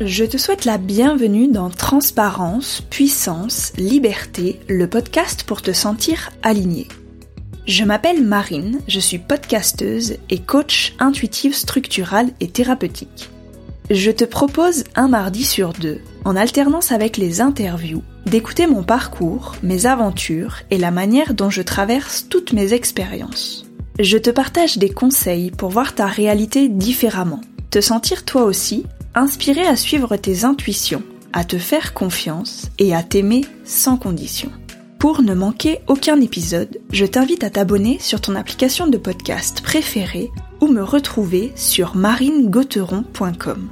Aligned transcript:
Je 0.00 0.24
te 0.24 0.38
souhaite 0.38 0.64
la 0.64 0.78
bienvenue 0.78 1.48
dans 1.48 1.68
Transparence, 1.68 2.80
Puissance, 2.88 3.74
Liberté, 3.76 4.58
le 4.66 4.88
podcast 4.88 5.44
pour 5.44 5.60
te 5.60 5.72
sentir 5.72 6.30
aligné. 6.42 6.88
Je 7.66 7.84
m'appelle 7.84 8.24
Marine, 8.24 8.80
je 8.88 8.98
suis 8.98 9.18
podcasteuse 9.18 10.16
et 10.30 10.38
coach 10.38 10.94
intuitive 10.98 11.54
structurale 11.54 12.30
et 12.40 12.48
thérapeutique. 12.48 13.28
Je 13.90 14.10
te 14.10 14.24
propose 14.24 14.84
un 14.94 15.08
mardi 15.08 15.44
sur 15.44 15.74
deux, 15.74 16.00
en 16.24 16.36
alternance 16.36 16.90
avec 16.90 17.18
les 17.18 17.42
interviews, 17.42 18.02
d'écouter 18.24 18.66
mon 18.66 18.82
parcours, 18.82 19.56
mes 19.62 19.84
aventures 19.84 20.56
et 20.70 20.78
la 20.78 20.90
manière 20.90 21.34
dont 21.34 21.50
je 21.50 21.62
traverse 21.62 22.26
toutes 22.30 22.54
mes 22.54 22.72
expériences. 22.72 23.66
Je 24.00 24.16
te 24.16 24.30
partage 24.30 24.78
des 24.78 24.90
conseils 24.90 25.50
pour 25.50 25.68
voir 25.68 25.94
ta 25.94 26.06
réalité 26.06 26.70
différemment, 26.70 27.42
te 27.70 27.82
sentir 27.82 28.24
toi 28.24 28.44
aussi 28.44 28.86
inspiré 29.14 29.66
à 29.66 29.76
suivre 29.76 30.16
tes 30.16 30.44
intuitions, 30.44 31.02
à 31.32 31.44
te 31.44 31.58
faire 31.58 31.94
confiance 31.94 32.70
et 32.78 32.94
à 32.94 33.02
t'aimer 33.02 33.42
sans 33.64 33.96
condition. 33.96 34.50
Pour 34.98 35.22
ne 35.22 35.34
manquer 35.34 35.80
aucun 35.88 36.20
épisode, 36.20 36.78
je 36.92 37.04
t'invite 37.04 37.42
à 37.42 37.50
t'abonner 37.50 37.98
sur 37.98 38.20
ton 38.20 38.36
application 38.36 38.86
de 38.86 38.98
podcast 38.98 39.60
préférée 39.60 40.30
ou 40.60 40.68
me 40.68 40.82
retrouver 40.82 41.52
sur 41.56 41.96
marinegauteron.com. 41.96 43.68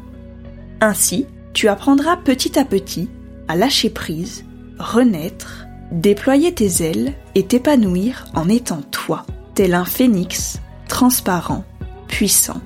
Ainsi, 0.80 1.26
tu 1.52 1.68
apprendras 1.68 2.16
petit 2.16 2.58
à 2.58 2.64
petit 2.64 3.08
à 3.46 3.56
lâcher 3.56 3.90
prise, 3.90 4.44
renaître, 4.78 5.66
déployer 5.92 6.52
tes 6.52 6.82
ailes 6.82 7.14
et 7.34 7.44
t'épanouir 7.44 8.24
en 8.34 8.48
étant 8.48 8.82
toi, 8.90 9.24
tel 9.54 9.74
un 9.74 9.84
phénix, 9.84 10.58
transparent, 10.88 11.64
puissant 12.08 12.60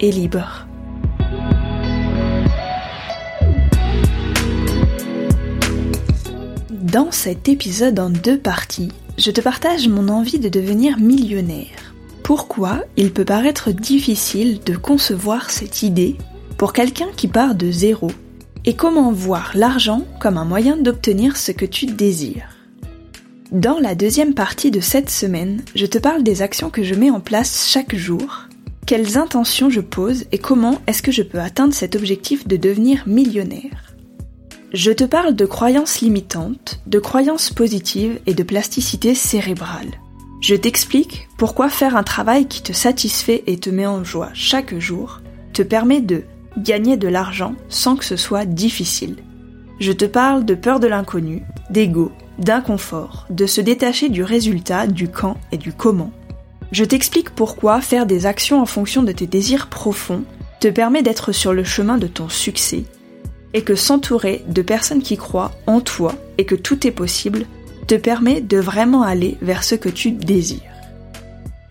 et 0.00 0.12
libre. 0.12 0.65
Dans 6.96 7.12
cet 7.12 7.50
épisode 7.50 7.98
en 7.98 8.08
deux 8.08 8.38
parties, 8.38 8.90
je 9.18 9.30
te 9.30 9.42
partage 9.42 9.86
mon 9.86 10.08
envie 10.08 10.38
de 10.38 10.48
devenir 10.48 10.98
millionnaire. 10.98 11.92
Pourquoi 12.22 12.84
il 12.96 13.12
peut 13.12 13.26
paraître 13.26 13.70
difficile 13.70 14.60
de 14.64 14.76
concevoir 14.76 15.50
cette 15.50 15.82
idée 15.82 16.16
pour 16.56 16.72
quelqu'un 16.72 17.08
qui 17.14 17.28
part 17.28 17.54
de 17.54 17.70
zéro? 17.70 18.10
Et 18.64 18.76
comment 18.76 19.12
voir 19.12 19.52
l'argent 19.54 20.06
comme 20.20 20.38
un 20.38 20.46
moyen 20.46 20.78
d'obtenir 20.78 21.36
ce 21.36 21.52
que 21.52 21.66
tu 21.66 21.84
désires? 21.84 22.48
Dans 23.52 23.78
la 23.78 23.94
deuxième 23.94 24.32
partie 24.32 24.70
de 24.70 24.80
cette 24.80 25.10
semaine, 25.10 25.60
je 25.74 25.84
te 25.84 25.98
parle 25.98 26.22
des 26.22 26.40
actions 26.40 26.70
que 26.70 26.82
je 26.82 26.94
mets 26.94 27.10
en 27.10 27.20
place 27.20 27.68
chaque 27.68 27.94
jour, 27.94 28.48
quelles 28.86 29.18
intentions 29.18 29.68
je 29.68 29.82
pose 29.82 30.24
et 30.32 30.38
comment 30.38 30.80
est-ce 30.86 31.02
que 31.02 31.12
je 31.12 31.22
peux 31.22 31.40
atteindre 31.40 31.74
cet 31.74 31.94
objectif 31.94 32.48
de 32.48 32.56
devenir 32.56 33.06
millionnaire. 33.06 33.85
Je 34.76 34.92
te 34.92 35.04
parle 35.04 35.34
de 35.34 35.46
croyances 35.46 36.02
limitantes, 36.02 36.80
de 36.86 36.98
croyances 36.98 37.48
positives 37.48 38.20
et 38.26 38.34
de 38.34 38.42
plasticité 38.42 39.14
cérébrale. 39.14 39.88
Je 40.42 40.54
t'explique 40.54 41.30
pourquoi 41.38 41.70
faire 41.70 41.96
un 41.96 42.02
travail 42.02 42.46
qui 42.46 42.62
te 42.62 42.74
satisfait 42.74 43.42
et 43.46 43.56
te 43.56 43.70
met 43.70 43.86
en 43.86 44.04
joie 44.04 44.28
chaque 44.34 44.78
jour 44.78 45.22
te 45.54 45.62
permet 45.62 46.02
de 46.02 46.24
gagner 46.58 46.98
de 46.98 47.08
l'argent 47.08 47.54
sans 47.70 47.96
que 47.96 48.04
ce 48.04 48.18
soit 48.18 48.44
difficile. 48.44 49.16
Je 49.80 49.92
te 49.92 50.04
parle 50.04 50.44
de 50.44 50.54
peur 50.54 50.78
de 50.78 50.88
l'inconnu, 50.88 51.42
d'ego, 51.70 52.12
d'inconfort, 52.38 53.24
de 53.30 53.46
se 53.46 53.62
détacher 53.62 54.10
du 54.10 54.22
résultat, 54.22 54.86
du 54.86 55.08
quand 55.08 55.38
et 55.52 55.56
du 55.56 55.72
comment. 55.72 56.12
Je 56.70 56.84
t'explique 56.84 57.30
pourquoi 57.30 57.80
faire 57.80 58.04
des 58.04 58.26
actions 58.26 58.60
en 58.60 58.66
fonction 58.66 59.02
de 59.02 59.12
tes 59.12 59.26
désirs 59.26 59.68
profonds 59.68 60.24
te 60.60 60.68
permet 60.68 61.02
d'être 61.02 61.32
sur 61.32 61.54
le 61.54 61.64
chemin 61.64 61.96
de 61.96 62.08
ton 62.08 62.28
succès 62.28 62.84
et 63.56 63.62
que 63.62 63.74
s'entourer 63.74 64.44
de 64.46 64.60
personnes 64.60 65.02
qui 65.02 65.16
croient 65.16 65.50
en 65.66 65.80
toi 65.80 66.14
et 66.36 66.44
que 66.44 66.54
tout 66.54 66.86
est 66.86 66.92
possible 66.92 67.46
te 67.86 67.94
permet 67.94 68.42
de 68.42 68.58
vraiment 68.58 69.02
aller 69.02 69.38
vers 69.40 69.64
ce 69.64 69.74
que 69.74 69.88
tu 69.88 70.12
désires. 70.12 70.60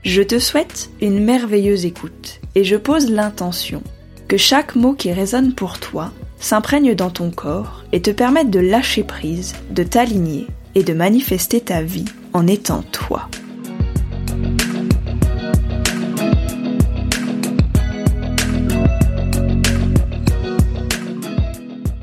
Je 0.03 0.23
te 0.23 0.39
souhaite 0.39 0.89
une 0.99 1.23
merveilleuse 1.23 1.85
écoute 1.85 2.41
et 2.55 2.63
je 2.63 2.75
pose 2.75 3.11
l'intention 3.11 3.83
que 4.27 4.35
chaque 4.35 4.75
mot 4.75 4.93
qui 4.93 5.13
résonne 5.13 5.53
pour 5.53 5.79
toi 5.79 6.11
s'imprègne 6.39 6.95
dans 6.95 7.11
ton 7.11 7.29
corps 7.29 7.83
et 7.91 8.01
te 8.01 8.09
permette 8.09 8.49
de 8.49 8.59
lâcher 8.59 9.03
prise, 9.03 9.53
de 9.69 9.83
t'aligner 9.83 10.47
et 10.73 10.81
de 10.81 10.93
manifester 10.93 11.61
ta 11.61 11.83
vie 11.83 12.05
en 12.33 12.47
étant 12.47 12.81
toi. 12.91 13.29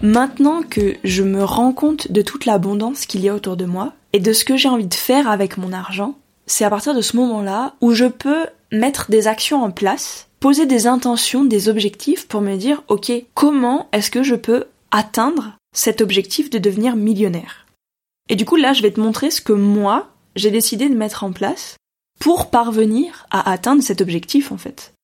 Maintenant 0.03 0.63
que 0.63 0.97
je 1.05 1.23
me 1.23 1.45
rends 1.45 1.73
compte 1.73 2.11
de 2.11 2.23
toute 2.23 2.45
l'abondance 2.45 3.07
qu'il 3.07 3.21
y 3.21 3.29
a 3.29 3.35
autour 3.35 3.57
de 3.57 3.65
moi 3.65 3.93
et 4.13 4.19
de 4.19 4.33
ce 4.33 4.45
que 4.45 4.57
j'ai 4.57 4.69
envie 4.69 4.87
de 4.89 4.95
faire 4.95 5.29
avec 5.29 5.59
mon 5.59 5.73
argent, 5.73 6.19
c'est 6.47 6.65
à 6.65 6.71
partir 6.71 6.93
de 6.93 7.01
ce 7.01 7.17
moment-là 7.17 7.75
où 7.81 7.93
je 7.93 8.07
peux 8.07 8.47
mettre 8.73 9.11
des 9.11 9.29
actions 9.29 9.63
en 9.63 9.71
place 9.71 10.29
poser 10.41 10.67
des 10.67 10.89
intentions, 10.89 11.45
des 11.45 11.69
objectifs 11.69 12.27
pour 12.27 12.41
me 12.41 12.57
dire, 12.57 12.83
ok, 12.89 13.13
comment 13.33 13.89
est-ce 13.93 14.11
que 14.11 14.25
je 14.25 14.35
peux 14.35 14.65
atteindre 14.91 15.57
cet 15.73 16.01
objectif 16.01 16.51
de 16.51 16.59
devenir 16.59 16.97
millionnaire? 16.97 17.69
Et 18.29 18.34
du 18.34 18.45
coup, 18.45 18.57
là, 18.57 18.73
je 18.73 18.83
vais 18.83 18.91
te 18.91 18.99
montrer 18.99 19.31
ce 19.31 19.41
que 19.41 19.53
moi, 19.53 20.09
j'ai 20.34 20.51
décidé 20.51 20.89
de 20.89 20.97
mettre 20.97 21.23
en 21.23 21.31
place 21.31 21.77
pour 22.19 22.51
parvenir 22.51 23.25
à 23.31 23.53
atteindre 23.53 23.84
cet 23.84 24.01
objectif, 24.01 24.51
en 24.51 24.57
fait. 24.57 24.95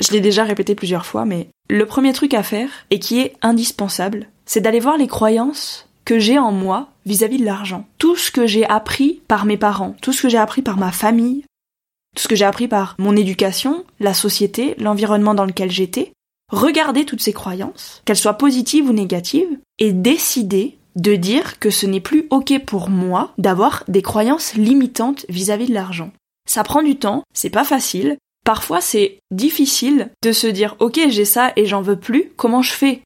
Je 0.00 0.12
l'ai 0.12 0.20
déjà 0.20 0.44
répété 0.44 0.74
plusieurs 0.74 1.06
fois, 1.06 1.24
mais 1.24 1.48
le 1.68 1.86
premier 1.86 2.12
truc 2.12 2.34
à 2.34 2.42
faire, 2.42 2.70
et 2.90 2.98
qui 2.98 3.20
est 3.20 3.34
indispensable, 3.42 4.28
c'est 4.46 4.60
d'aller 4.60 4.80
voir 4.80 4.96
les 4.96 5.06
croyances 5.06 5.88
que 6.04 6.18
j'ai 6.18 6.38
en 6.38 6.52
moi 6.52 6.88
vis-à-vis 7.06 7.38
de 7.38 7.44
l'argent. 7.44 7.86
Tout 7.98 8.16
ce 8.16 8.30
que 8.30 8.46
j'ai 8.46 8.66
appris 8.66 9.22
par 9.28 9.44
mes 9.44 9.56
parents, 9.56 9.94
tout 10.02 10.12
ce 10.12 10.22
que 10.22 10.28
j'ai 10.28 10.38
appris 10.38 10.62
par 10.62 10.76
ma 10.76 10.92
famille, 10.92 11.44
tout 12.16 12.22
ce 12.22 12.28
que 12.28 12.36
j'ai 12.36 12.44
appris 12.44 12.68
par 12.68 12.94
mon 12.98 13.16
éducation, 13.16 13.84
la 14.00 14.14
société, 14.14 14.74
l'environnement 14.78 15.34
dans 15.34 15.46
lequel 15.46 15.70
j'étais, 15.70 16.12
regarder 16.50 17.04
toutes 17.04 17.22
ces 17.22 17.32
croyances, 17.32 18.02
qu'elles 18.04 18.16
soient 18.16 18.34
positives 18.34 18.88
ou 18.88 18.92
négatives, 18.92 19.58
et 19.78 19.92
décider 19.92 20.76
de 20.96 21.14
dire 21.14 21.58
que 21.58 21.70
ce 21.70 21.86
n'est 21.86 22.00
plus 22.00 22.26
ok 22.30 22.64
pour 22.66 22.90
moi 22.90 23.32
d'avoir 23.38 23.84
des 23.88 24.02
croyances 24.02 24.54
limitantes 24.54 25.24
vis-à-vis 25.28 25.68
de 25.68 25.74
l'argent. 25.74 26.12
Ça 26.46 26.64
prend 26.64 26.82
du 26.82 26.96
temps, 26.96 27.22
c'est 27.32 27.50
pas 27.50 27.64
facile, 27.64 28.18
parfois 28.44 28.80
c'est 28.80 29.18
difficile 29.30 30.10
de 30.22 30.32
se 30.32 30.46
dire 30.46 30.76
ok 30.80 31.00
j'ai 31.08 31.24
ça 31.24 31.52
et 31.56 31.66
j'en 31.66 31.82
veux 31.82 31.98
plus, 31.98 32.32
comment 32.36 32.62
je 32.62 32.72
fais? 32.72 33.02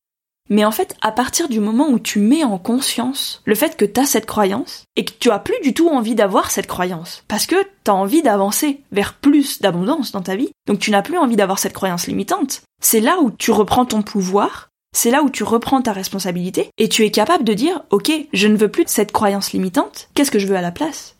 Mais 0.48 0.64
en 0.64 0.70
fait, 0.70 0.96
à 1.00 1.10
partir 1.10 1.48
du 1.48 1.58
moment 1.58 1.88
où 1.88 1.98
tu 1.98 2.20
mets 2.20 2.44
en 2.44 2.58
conscience 2.58 3.42
le 3.44 3.54
fait 3.54 3.76
que 3.76 3.84
tu 3.84 4.00
as 4.00 4.06
cette 4.06 4.26
croyance 4.26 4.84
et 4.94 5.04
que 5.04 5.12
tu 5.18 5.30
as 5.30 5.38
plus 5.38 5.60
du 5.62 5.74
tout 5.74 5.88
envie 5.88 6.14
d'avoir 6.14 6.50
cette 6.50 6.68
croyance, 6.68 7.24
parce 7.26 7.46
que 7.46 7.56
tu 7.84 7.90
as 7.90 7.94
envie 7.94 8.22
d'avancer 8.22 8.80
vers 8.92 9.14
plus 9.14 9.60
d'abondance 9.60 10.12
dans 10.12 10.22
ta 10.22 10.36
vie, 10.36 10.50
donc 10.68 10.78
tu 10.78 10.90
n'as 10.90 11.02
plus 11.02 11.18
envie 11.18 11.36
d'avoir 11.36 11.58
cette 11.58 11.72
croyance 11.72 12.06
limitante, 12.06 12.62
c'est 12.80 13.00
là 13.00 13.18
où 13.20 13.30
tu 13.30 13.50
reprends 13.50 13.86
ton 13.86 14.02
pouvoir, 14.02 14.68
c'est 14.94 15.10
là 15.10 15.22
où 15.22 15.30
tu 15.30 15.42
reprends 15.42 15.82
ta 15.82 15.92
responsabilité 15.92 16.70
et 16.78 16.88
tu 16.88 17.04
es 17.04 17.10
capable 17.10 17.44
de 17.44 17.54
dire 17.54 17.82
OK, 17.90 18.12
je 18.32 18.48
ne 18.48 18.56
veux 18.56 18.70
plus 18.70 18.84
cette 18.86 19.12
croyance 19.12 19.52
limitante, 19.52 20.08
qu'est-ce 20.14 20.30
que 20.30 20.38
je 20.38 20.46
veux 20.46 20.56
à 20.56 20.62
la 20.62 20.72
place? 20.72 21.16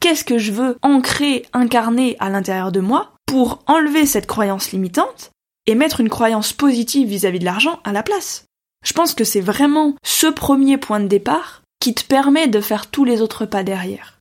Qu'est-ce 0.00 0.24
que 0.24 0.38
je 0.38 0.50
veux 0.50 0.76
ancrer, 0.82 1.44
incarner 1.52 2.16
à 2.18 2.28
l'intérieur 2.28 2.72
de 2.72 2.80
moi 2.80 3.11
pour 3.32 3.58
enlever 3.66 4.06
cette 4.06 4.26
croyance 4.26 4.70
limitante 4.70 5.32
et 5.66 5.74
mettre 5.74 6.00
une 6.00 6.08
croyance 6.08 6.52
positive 6.52 7.08
vis-à-vis 7.08 7.40
de 7.40 7.44
l'argent 7.44 7.80
à 7.82 7.92
la 7.92 8.04
place 8.04 8.44
je 8.82 8.92
pense 8.92 9.14
que 9.14 9.24
c'est 9.24 9.40
vraiment 9.40 9.94
ce 10.02 10.26
premier 10.26 10.76
point 10.76 11.00
de 11.00 11.06
départ 11.06 11.62
qui 11.80 11.94
te 11.94 12.04
permet 12.04 12.48
de 12.48 12.60
faire 12.60 12.90
tous 12.90 13.04
les 13.04 13.22
autres 13.22 13.46
pas 13.46 13.62
derrière. 13.62 14.18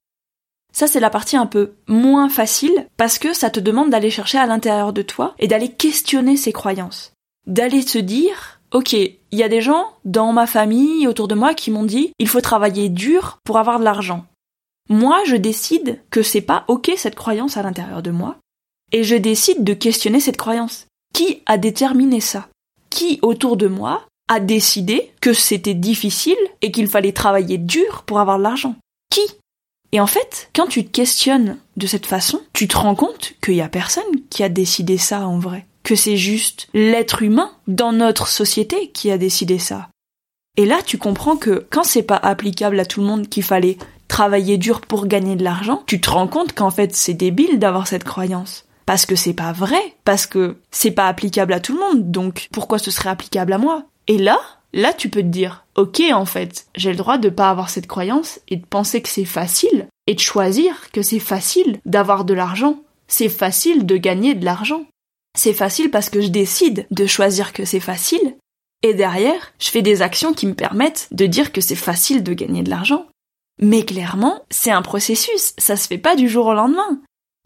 Ça, 0.74 0.88
c'est 0.88 1.00
la 1.00 1.10
partie 1.10 1.36
un 1.36 1.46
peu 1.46 1.74
moins 1.88 2.30
facile 2.30 2.88
parce 2.98 3.20
que 3.20 3.34
ça 3.34 3.50
te 3.50 3.60
demande 3.60 3.90
d'aller 3.90 4.10
chercher 4.10 4.38
à 4.38 4.46
l'intérieur 4.46 4.94
de 4.94 5.02
toi 5.02 5.36
et 5.38 5.48
d'aller 5.48 5.70
questionner 5.70 6.38
ses 6.38 6.54
croyances. 6.54 7.12
D'aller 7.46 7.84
te 7.84 7.98
dire, 7.98 8.62
ok, 8.72 8.94
il 8.94 9.18
y 9.32 9.44
a 9.44 9.50
des 9.50 9.62
gens 9.62 9.86
dans 10.06 10.32
ma 10.32 10.48
famille, 10.48 11.08
autour 11.08 11.28
de 11.28 11.36
moi, 11.36 11.54
qui 11.54 11.72
m'ont 11.72 11.84
dit, 11.84 12.14
il 12.20 12.28
faut 12.28 12.42
travailler 12.42 12.88
dur 12.88 13.40
pour 13.44 13.58
avoir 13.58 13.80
de 13.80 13.84
l'argent. 13.84 14.26
Moi, 14.90 15.20
je 15.26 15.36
décide 15.36 16.00
que 16.10 16.24
c'est 16.24 16.42
pas 16.42 16.64
ok 16.68 16.92
cette 16.96 17.16
croyance 17.16 17.58
à 17.58 17.64
l'intérieur 17.64 18.02
de 18.02 18.12
moi 18.12 18.38
et 18.92 19.04
je 19.04 19.16
décide 19.16 19.64
de 19.64 19.74
questionner 19.74 20.20
cette 20.20 20.38
croyance. 20.38 20.88
Qui 21.14 21.42
a 21.46 21.58
déterminé 21.58 22.20
ça? 22.20 22.48
Qui 22.90 23.20
autour 23.22 23.58
de 23.58 23.68
moi 23.68 24.06
a 24.28 24.40
décidé 24.40 25.12
que 25.22 25.34
c'était 25.34 25.74
difficile 25.74 26.38
et 26.62 26.72
qu'il 26.72 26.88
fallait 26.88 27.12
travailler 27.12 27.58
dur 27.58 28.04
pour 28.06 28.20
avoir 28.20 28.38
de 28.38 28.44
l'argent? 28.44 28.76
Qui? 29.10 29.22
Et 29.92 30.00
en 30.00 30.08
fait, 30.08 30.50
quand 30.56 30.68
tu 30.68 30.86
te 30.86 30.92
questionnes 30.92 31.58
de 31.76 31.88
cette 31.88 32.06
façon, 32.06 32.42
tu 32.54 32.68
te 32.68 32.78
rends 32.78 32.96
compte 32.96 33.34
qu'il 33.44 33.56
y 33.56 33.62
a 33.62 33.68
personne 33.68 34.04
qui 34.30 34.44
a 34.44 34.50
décidé 34.50 34.98
ça 34.98 35.28
en 35.28 35.38
vrai. 35.40 35.66
Que 35.84 35.96
c'est 35.96 36.18
juste 36.18 36.68
l'être 36.74 37.24
humain 37.24 37.52
dans 37.68 37.92
notre 37.92 38.28
société 38.28 38.92
qui 38.92 39.12
a 39.12 39.18
décidé 39.18 39.60
ça. 39.60 39.90
Et 40.58 40.66
là, 40.66 40.80
tu 40.86 40.98
comprends 40.98 41.38
que 41.38 41.66
quand 41.70 41.84
c'est 41.84 42.04
pas 42.04 42.18
applicable 42.18 42.80
à 42.80 42.86
tout 42.86 43.02
le 43.02 43.08
monde 43.08 43.28
qu'il 43.28 43.44
fallait 43.44 43.78
travailler 44.08 44.58
dur 44.58 44.82
pour 44.82 45.08
gagner 45.08 45.36
de 45.36 45.44
l'argent, 45.44 45.84
tu 45.88 46.02
te 46.02 46.10
rends 46.10 46.28
compte 46.28 46.54
qu'en 46.54 46.70
fait 46.70 46.96
c'est 46.96 47.14
débile 47.14 47.60
d'avoir 47.60 47.88
cette 47.88 48.04
croyance. 48.04 48.66
Parce 48.92 49.06
que 49.06 49.16
c'est 49.16 49.32
pas 49.32 49.54
vrai, 49.54 49.96
parce 50.04 50.26
que 50.26 50.58
c'est 50.70 50.92
pas 50.92 51.08
applicable 51.08 51.54
à 51.54 51.62
tout 51.62 51.74
le 51.74 51.80
monde, 51.80 52.12
donc 52.12 52.50
pourquoi 52.52 52.78
ce 52.78 52.92
serait 52.92 53.08
applicable 53.08 53.54
à 53.54 53.58
moi? 53.58 53.86
Et 54.08 54.18
là, 54.18 54.38
là 54.74 54.92
tu 54.92 55.08
peux 55.08 55.22
te 55.22 55.28
dire, 55.28 55.66
ok 55.76 56.02
en 56.12 56.26
fait, 56.26 56.68
j'ai 56.76 56.92
le 56.92 56.98
droit 56.98 57.18
de 57.18 57.30
pas 57.30 57.50
avoir 57.50 57.70
cette 57.70 57.88
croyance 57.88 58.42
et 58.50 58.58
de 58.58 58.66
penser 58.66 59.02
que 59.02 59.08
c'est 59.08 59.24
facile 59.24 59.88
et 60.08 60.14
de 60.14 60.20
choisir 60.20 60.92
que 60.92 61.04
c'est 61.04 61.20
facile 61.20 61.80
d'avoir 61.86 62.26
de 62.26 62.34
l'argent. 62.34 62.82
C'est 63.08 63.30
facile 63.30 63.86
de 63.86 63.96
gagner 63.96 64.34
de 64.36 64.44
l'argent. 64.44 64.84
C'est 65.38 65.54
facile 65.54 65.90
parce 65.90 66.10
que 66.10 66.20
je 66.20 66.28
décide 66.28 66.86
de 66.92 67.06
choisir 67.06 67.54
que 67.54 67.64
c'est 67.64 67.80
facile. 67.80 68.36
Et 68.84 68.94
derrière, 68.94 69.54
je 69.58 69.70
fais 69.70 69.82
des 69.82 70.02
actions 70.02 70.34
qui 70.34 70.48
me 70.48 70.54
permettent 70.54 71.08
de 71.12 71.28
dire 71.28 71.54
que 71.54 71.62
c'est 71.62 71.76
facile 71.76 72.24
de 72.24 72.34
gagner 72.34 72.62
de 72.62 72.70
l'argent. 72.70 73.06
Mais 73.62 73.86
clairement, 73.86 74.44
c'est 74.50 74.72
un 74.72 74.82
processus, 74.82 75.54
ça 75.58 75.78
se 75.78 75.88
fait 75.88 75.98
pas 75.98 76.18
du 76.18 76.28
jour 76.28 76.48
au 76.48 76.54
lendemain. 76.54 77.00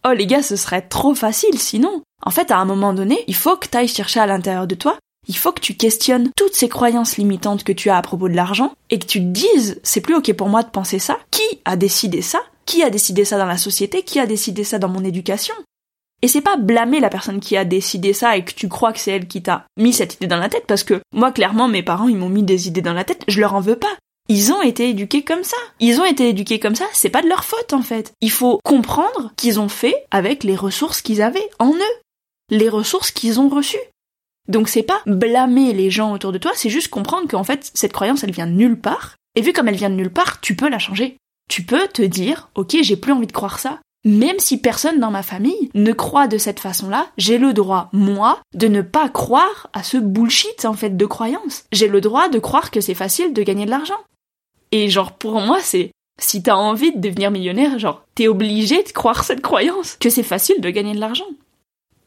Oh 0.07 0.13
les 0.13 0.27
gars, 0.27 0.43
ce 0.43 0.55
serait 0.55 0.83
trop 0.83 1.15
facile 1.15 1.57
sinon. 1.57 2.03
En 2.23 2.29
fait, 2.29 2.51
à 2.51 2.59
un 2.59 2.65
moment 2.65 2.93
donné, 2.93 3.23
il 3.27 3.33
faut 3.35 3.57
que 3.57 3.67
tu 3.67 3.75
ailles 3.75 3.87
chercher 3.87 4.19
à 4.19 4.27
l'intérieur 4.27 4.67
de 4.67 4.75
toi, 4.75 4.99
il 5.27 5.35
faut 5.35 5.51
que 5.51 5.61
tu 5.61 5.75
questionnes 5.75 6.29
toutes 6.37 6.53
ces 6.53 6.69
croyances 6.69 7.17
limitantes 7.17 7.63
que 7.63 7.71
tu 7.71 7.89
as 7.89 7.97
à 7.97 8.01
propos 8.03 8.29
de 8.29 8.35
l'argent 8.35 8.73
et 8.91 8.99
que 8.99 9.07
tu 9.07 9.19
te 9.19 9.25
dises, 9.25 9.79
c'est 9.81 10.01
plus 10.01 10.15
ok 10.15 10.31
pour 10.33 10.47
moi 10.47 10.61
de 10.61 10.69
penser 10.69 10.99
ça. 10.99 11.17
Qui 11.31 11.59
a 11.65 11.75
décidé 11.75 12.21
ça? 12.21 12.39
Qui 12.67 12.83
a 12.83 12.91
décidé 12.91 13.25
ça 13.25 13.39
dans 13.39 13.47
la 13.47 13.57
société? 13.57 14.03
Qui 14.03 14.19
a 14.19 14.27
décidé 14.27 14.63
ça 14.63 14.77
dans 14.77 14.89
mon 14.89 15.03
éducation? 15.03 15.55
Et 16.21 16.27
c'est 16.27 16.41
pas 16.41 16.57
blâmer 16.57 16.99
la 16.99 17.09
personne 17.09 17.39
qui 17.39 17.57
a 17.57 17.65
décidé 17.65 18.13
ça 18.13 18.37
et 18.37 18.45
que 18.45 18.53
tu 18.53 18.69
crois 18.69 18.93
que 18.93 18.99
c'est 18.99 19.11
elle 19.11 19.27
qui 19.27 19.41
t'a 19.41 19.65
mis 19.77 19.91
cette 19.91 20.15
idée 20.15 20.27
dans 20.27 20.37
la 20.37 20.49
tête 20.49 20.65
parce 20.67 20.83
que 20.83 21.01
moi 21.13 21.31
clairement 21.31 21.67
mes 21.67 21.83
parents 21.83 22.07
ils 22.07 22.17
m'ont 22.17 22.29
mis 22.29 22.43
des 22.43 22.67
idées 22.67 22.81
dans 22.81 22.93
la 22.93 23.03
tête, 23.03 23.23
je 23.27 23.41
leur 23.41 23.53
en 23.53 23.59
veux 23.59 23.75
pas. 23.75 23.95
Ils 24.27 24.51
ont 24.51 24.61
été 24.63 24.89
éduqués 24.89 25.23
comme 25.23 25.43
ça. 25.43 25.57
Ils 25.79 26.01
ont 26.01 26.05
été 26.05 26.29
éduqués 26.29 26.59
comme 26.59 26.75
ça, 26.75 26.85
c'est 26.93 27.09
pas 27.09 27.21
de 27.21 27.29
leur 27.29 27.45
faute 27.45 27.73
en 27.73 27.83
fait. 27.83 28.13
Il 28.21 28.31
faut 28.31 28.59
comprendre 28.63 29.31
qu'ils 29.35 29.59
ont 29.59 29.69
fait 29.69 30.05
avec 30.09 30.43
les 30.43 30.55
ressources 30.55 31.01
qu'ils 31.01 31.21
avaient 31.21 31.49
en 31.59 31.71
eux, 31.73 31.95
les 32.49 32.69
ressources 32.69 33.11
qu'ils 33.11 33.39
ont 33.39 33.49
reçues. 33.49 33.77
Donc 34.47 34.67
c'est 34.67 34.83
pas 34.83 35.01
blâmer 35.05 35.73
les 35.73 35.91
gens 35.91 36.13
autour 36.13 36.31
de 36.31 36.37
toi, 36.37 36.51
c'est 36.55 36.69
juste 36.69 36.89
comprendre 36.89 37.27
qu'en 37.27 37.43
fait 37.43 37.71
cette 37.73 37.93
croyance 37.93 38.23
elle 38.23 38.31
vient 38.31 38.47
de 38.47 38.51
nulle 38.53 38.79
part, 38.79 39.15
et 39.35 39.41
vu 39.41 39.53
comme 39.53 39.67
elle 39.67 39.75
vient 39.75 39.89
de 39.89 39.95
nulle 39.95 40.13
part, 40.13 40.41
tu 40.41 40.55
peux 40.55 40.69
la 40.69 40.79
changer. 40.79 41.17
Tu 41.49 41.63
peux 41.63 41.87
te 41.87 42.01
dire, 42.01 42.49
ok 42.55 42.77
j'ai 42.81 42.95
plus 42.95 43.11
envie 43.11 43.27
de 43.27 43.31
croire 43.31 43.59
ça, 43.59 43.79
même 44.05 44.37
si 44.39 44.57
personne 44.57 44.99
dans 44.99 45.09
ma 45.09 45.23
famille 45.23 45.71
ne 45.73 45.91
croit 45.91 46.27
de 46.27 46.37
cette 46.37 46.59
façon-là, 46.59 47.07
j'ai 47.17 47.39
le 47.39 47.53
droit, 47.53 47.89
moi, 47.91 48.39
de 48.53 48.67
ne 48.67 48.81
pas 48.81 49.09
croire 49.09 49.67
à 49.73 49.81
ce 49.81 49.97
bullshit 49.97 50.65
en 50.65 50.73
fait 50.73 50.95
de 50.95 51.05
croyance. 51.07 51.65
J'ai 51.71 51.87
le 51.87 52.01
droit 52.01 52.29
de 52.29 52.37
croire 52.37 52.69
que 52.69 52.81
c'est 52.81 52.93
facile 52.93 53.33
de 53.33 53.41
gagner 53.41 53.65
de 53.65 53.71
l'argent. 53.71 53.97
Et 54.77 54.89
genre, 54.89 55.13
pour 55.13 55.39
moi, 55.39 55.59
c'est 55.61 55.91
si 56.19 56.43
t'as 56.43 56.55
envie 56.55 56.91
de 56.91 56.99
devenir 56.99 57.31
millionnaire, 57.31 57.79
genre, 57.79 58.03
t'es 58.13 58.27
obligé 58.27 58.83
de 58.83 58.91
croire 58.91 59.23
cette 59.23 59.39
croyance, 59.39 59.95
que 60.01 60.09
c'est 60.09 60.21
facile 60.21 60.59
de 60.59 60.69
gagner 60.69 60.93
de 60.93 60.99
l'argent. 60.99 61.29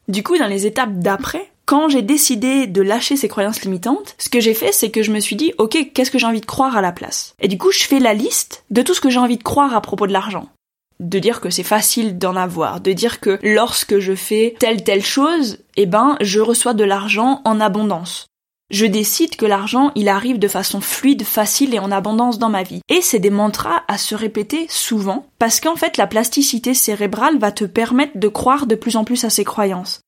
Du 0.06 0.22
coup, 0.22 0.36
dans 0.36 0.46
les 0.46 0.66
étapes 0.66 0.98
d'après, 0.98 1.50
quand 1.64 1.88
j'ai 1.88 2.02
décidé 2.02 2.66
de 2.66 2.82
lâcher 2.82 3.16
ces 3.16 3.26
croyances 3.26 3.62
limitantes, 3.62 4.16
ce 4.18 4.28
que 4.28 4.38
j'ai 4.38 4.52
fait, 4.52 4.72
c'est 4.72 4.90
que 4.90 5.02
je 5.02 5.12
me 5.12 5.18
suis 5.18 5.34
dit, 5.34 5.54
ok, 5.56 5.92
qu'est-ce 5.94 6.10
que 6.10 6.18
j'ai 6.18 6.26
envie 6.26 6.42
de 6.42 6.46
croire 6.46 6.76
à 6.76 6.82
la 6.82 6.92
place? 6.92 7.34
Et 7.40 7.48
du 7.48 7.56
coup, 7.56 7.72
je 7.72 7.84
fais 7.84 8.00
la 8.00 8.12
liste 8.12 8.66
de 8.68 8.82
tout 8.82 8.92
ce 8.92 9.00
que 9.00 9.08
j'ai 9.08 9.18
envie 9.18 9.38
de 9.38 9.42
croire 9.42 9.74
à 9.74 9.80
propos 9.80 10.06
de 10.06 10.12
l'argent. 10.12 10.50
De 11.00 11.18
dire 11.18 11.40
que 11.40 11.48
c'est 11.48 11.62
facile 11.62 12.18
d'en 12.18 12.36
avoir, 12.36 12.82
de 12.82 12.92
dire 12.92 13.20
que 13.20 13.38
lorsque 13.42 13.98
je 13.98 14.14
fais 14.14 14.56
telle 14.58 14.84
telle 14.84 15.04
chose, 15.04 15.60
eh 15.78 15.86
ben, 15.86 16.18
je 16.20 16.40
reçois 16.40 16.74
de 16.74 16.84
l'argent 16.84 17.40
en 17.46 17.60
abondance 17.60 18.27
je 18.70 18.84
décide 18.84 19.36
que 19.36 19.46
l'argent, 19.46 19.92
il 19.94 20.08
arrive 20.08 20.38
de 20.38 20.48
façon 20.48 20.80
fluide, 20.80 21.24
facile 21.24 21.74
et 21.74 21.78
en 21.78 21.90
abondance 21.90 22.38
dans 22.38 22.50
ma 22.50 22.62
vie. 22.62 22.82
Et 22.88 23.00
c'est 23.00 23.18
des 23.18 23.30
mantras 23.30 23.82
à 23.88 23.96
se 23.96 24.14
répéter 24.14 24.66
souvent, 24.68 25.26
parce 25.38 25.60
qu'en 25.60 25.76
fait, 25.76 25.96
la 25.96 26.06
plasticité 26.06 26.74
cérébrale 26.74 27.38
va 27.38 27.50
te 27.50 27.64
permettre 27.64 28.18
de 28.18 28.28
croire 28.28 28.66
de 28.66 28.74
plus 28.74 28.96
en 28.96 29.04
plus 29.04 29.24
à 29.24 29.30
ces 29.30 29.44
croyances. 29.44 30.00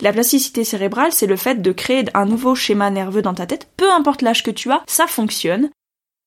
La 0.00 0.12
plasticité 0.12 0.64
cérébrale, 0.64 1.12
c'est 1.12 1.26
le 1.26 1.36
fait 1.36 1.60
de 1.60 1.72
créer 1.72 2.04
un 2.14 2.24
nouveau 2.24 2.54
schéma 2.54 2.90
nerveux 2.90 3.20
dans 3.20 3.34
ta 3.34 3.46
tête, 3.46 3.68
peu 3.76 3.90
importe 3.92 4.22
l'âge 4.22 4.42
que 4.42 4.50
tu 4.50 4.70
as, 4.70 4.82
ça 4.86 5.06
fonctionne. 5.06 5.68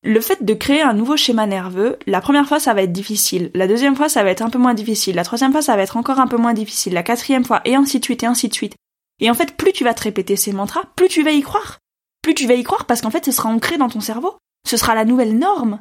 Le 0.06 0.20
fait 0.20 0.44
de 0.44 0.54
créer 0.54 0.82
un 0.82 0.94
nouveau 0.94 1.18
schéma 1.18 1.48
nerveux, 1.48 1.98
la 2.06 2.22
première 2.22 2.46
fois 2.46 2.60
ça 2.60 2.74
va 2.74 2.84
être 2.84 2.92
difficile, 2.92 3.50
la 3.54 3.68
deuxième 3.68 3.96
fois 3.96 4.10
ça 4.10 4.22
va 4.22 4.32
être 4.32 4.42
un 4.42 4.50
peu 4.50 4.60
moins 4.60 4.74
difficile, 4.74 5.16
la 5.16 5.24
troisième 5.24 5.54
fois 5.54 5.62
ça 5.62 5.78
va 5.78 5.82
être 5.82 5.96
encore 5.96 6.20
un 6.20 6.28
peu 6.28 6.36
moins 6.36 6.54
difficile, 6.54 6.94
la 6.94 7.04
quatrième 7.04 7.46
fois, 7.46 7.62
et 7.64 7.76
ainsi 7.76 8.00
de 8.00 8.06
suite, 8.06 8.22
et 8.22 8.28
ainsi 8.28 8.50
de 8.50 8.54
suite. 8.54 8.76
Et 9.24 9.32
en 9.32 9.34
fait, 9.34 9.56
plus 9.56 9.72
tu 9.72 9.84
vas 9.84 9.94
te 9.96 10.04
répéter 10.04 10.36
ces 10.36 10.52
mantras, 10.52 10.84
plus 10.96 11.08
tu 11.08 11.24
vas 11.24 11.32
y 11.32 11.42
croire. 11.42 11.80
Plus 12.22 12.36
tu 12.36 12.46
vas 12.46 12.54
y 12.54 12.64
croire 12.64 12.86
parce 12.86 13.02
qu'en 13.02 13.10
fait, 13.10 13.26
ce 13.26 13.32
sera 13.32 13.50
ancré 13.50 13.78
dans 13.78 13.90
ton 13.90 14.02
cerveau. 14.02 14.36
Ce 14.68 14.78
sera 14.78 14.94
la 14.94 15.06
nouvelle 15.06 15.40
norme. 15.40 15.80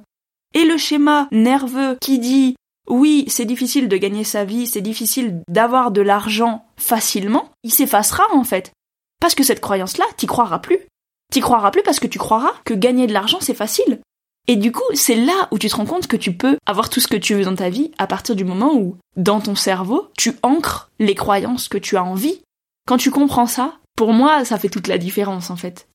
Et 0.54 0.64
le 0.64 0.78
schéma 0.78 1.28
nerveux 1.32 1.98
qui 2.00 2.18
dit 2.18 2.54
oui, 2.88 3.24
c'est 3.28 3.44
difficile 3.44 3.88
de 3.88 3.96
gagner 3.96 4.24
sa 4.24 4.44
vie, 4.44 4.66
c'est 4.66 4.80
difficile 4.80 5.42
d'avoir 5.48 5.90
de 5.90 6.00
l'argent 6.00 6.64
facilement, 6.76 7.50
il 7.62 7.72
s'effacera 7.72 8.24
en 8.32 8.44
fait. 8.44 8.72
Parce 9.20 9.34
que 9.34 9.44
cette 9.44 9.60
croyance-là, 9.60 10.04
t'y 10.16 10.26
croiras 10.26 10.58
plus. 10.58 10.78
T'y 11.32 11.40
croiras 11.40 11.70
plus 11.70 11.82
parce 11.82 12.00
que 12.00 12.06
tu 12.06 12.18
croiras 12.18 12.52
que 12.64 12.74
gagner 12.74 13.06
de 13.06 13.12
l'argent, 13.12 13.38
c'est 13.40 13.54
facile. 13.54 14.00
Et 14.48 14.56
du 14.56 14.72
coup, 14.72 14.82
c'est 14.94 15.14
là 15.14 15.48
où 15.52 15.58
tu 15.58 15.68
te 15.68 15.76
rends 15.76 15.86
compte 15.86 16.08
que 16.08 16.16
tu 16.16 16.32
peux 16.32 16.58
avoir 16.66 16.90
tout 16.90 16.98
ce 16.98 17.06
que 17.06 17.16
tu 17.16 17.34
veux 17.34 17.44
dans 17.44 17.54
ta 17.54 17.70
vie 17.70 17.92
à 17.98 18.08
partir 18.08 18.34
du 18.34 18.44
moment 18.44 18.74
où, 18.74 18.96
dans 19.16 19.40
ton 19.40 19.54
cerveau, 19.54 20.10
tu 20.18 20.32
ancres 20.42 20.90
les 20.98 21.14
croyances 21.14 21.68
que 21.68 21.78
tu 21.78 21.96
as 21.96 22.04
envie 22.04 22.40
quand 22.86 22.96
tu 22.96 23.10
comprends 23.10 23.46
ça, 23.46 23.78
pour 23.96 24.12
moi, 24.12 24.44
ça 24.44 24.58
fait 24.58 24.68
toute 24.68 24.88
la 24.88 24.98
différence 24.98 25.50
en 25.50 25.56
fait. 25.56 25.88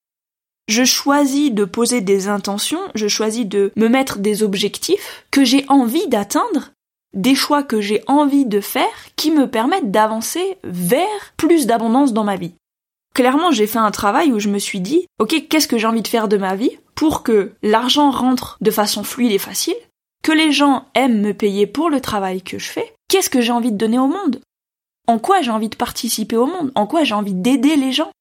Je 0.68 0.84
choisis 0.84 1.51
de 1.51 1.66
poser 1.66 2.01
des 2.01 2.28
intentions, 2.28 2.81
je 2.94 3.07
choisis 3.07 3.45
de 3.45 3.72
me 3.75 3.88
mettre 3.88 4.19
des 4.19 4.44
objectifs 4.44 5.25
que 5.31 5.45
j'ai 5.45 5.66
envie 5.69 6.07
d'atteindre, 6.07 6.72
des 7.13 7.36
choix 7.36 7.63
que 7.63 7.80
j'ai 7.80 8.04
envie 8.07 8.45
de 8.45 8.60
faire 8.60 8.86
qui 9.16 9.31
me 9.31 9.50
permettent 9.50 9.92
d'avancer 9.92 10.57
vers 10.63 11.34
plus 11.38 11.66
d'abondance 11.68 12.13
dans 12.13 12.25
ma 12.25 12.36
vie. 12.36 12.54
Clairement, 13.13 13.51
j'ai 13.51 13.66
fait 13.66 13.80
un 13.80 13.92
travail 13.92 14.31
où 14.31 14.39
je 14.39 14.50
me 14.50 14.60
suis 14.60 14.81
dit, 14.81 15.07
ok, 15.19 15.48
qu'est-ce 15.50 15.68
que 15.68 15.78
j'ai 15.78 15.88
envie 15.88 16.01
de 16.01 16.07
faire 16.07 16.28
de 16.28 16.38
ma 16.38 16.56
vie 16.56 16.78
pour 16.95 17.24
que 17.24 17.54
l'argent 17.63 18.12
rentre 18.12 18.57
de 18.62 18.72
façon 18.72 19.04
fluide 19.04 19.31
et 19.31 19.39
facile, 19.39 19.75
que 20.22 20.31
les 20.31 20.51
gens 20.51 20.86
aiment 20.94 21.22
me 21.22 21.34
payer 21.34 21.66
pour 21.66 21.89
le 21.89 22.01
travail 22.01 22.42
que 22.42 22.60
je 22.60 22.69
fais, 22.69 22.94
qu'est-ce 23.07 23.30
que 23.30 23.42
j'ai 23.42 23.51
envie 23.51 23.72
de 23.72 23.78
donner 23.78 24.00
au 24.00 24.07
monde? 24.07 24.42
En 25.07 25.19
quoi 25.19 25.42
j'ai 25.42 25.51
envie 25.51 25.69
de 25.69 25.75
participer 25.75 26.38
au 26.38 26.45
monde, 26.45 26.71
en 26.75 26.86
quoi 26.86 27.04
j'ai 27.04 27.15
envie 27.15 27.33
d'aider 27.33 27.75
les 27.75 27.92
gens? 27.92 28.12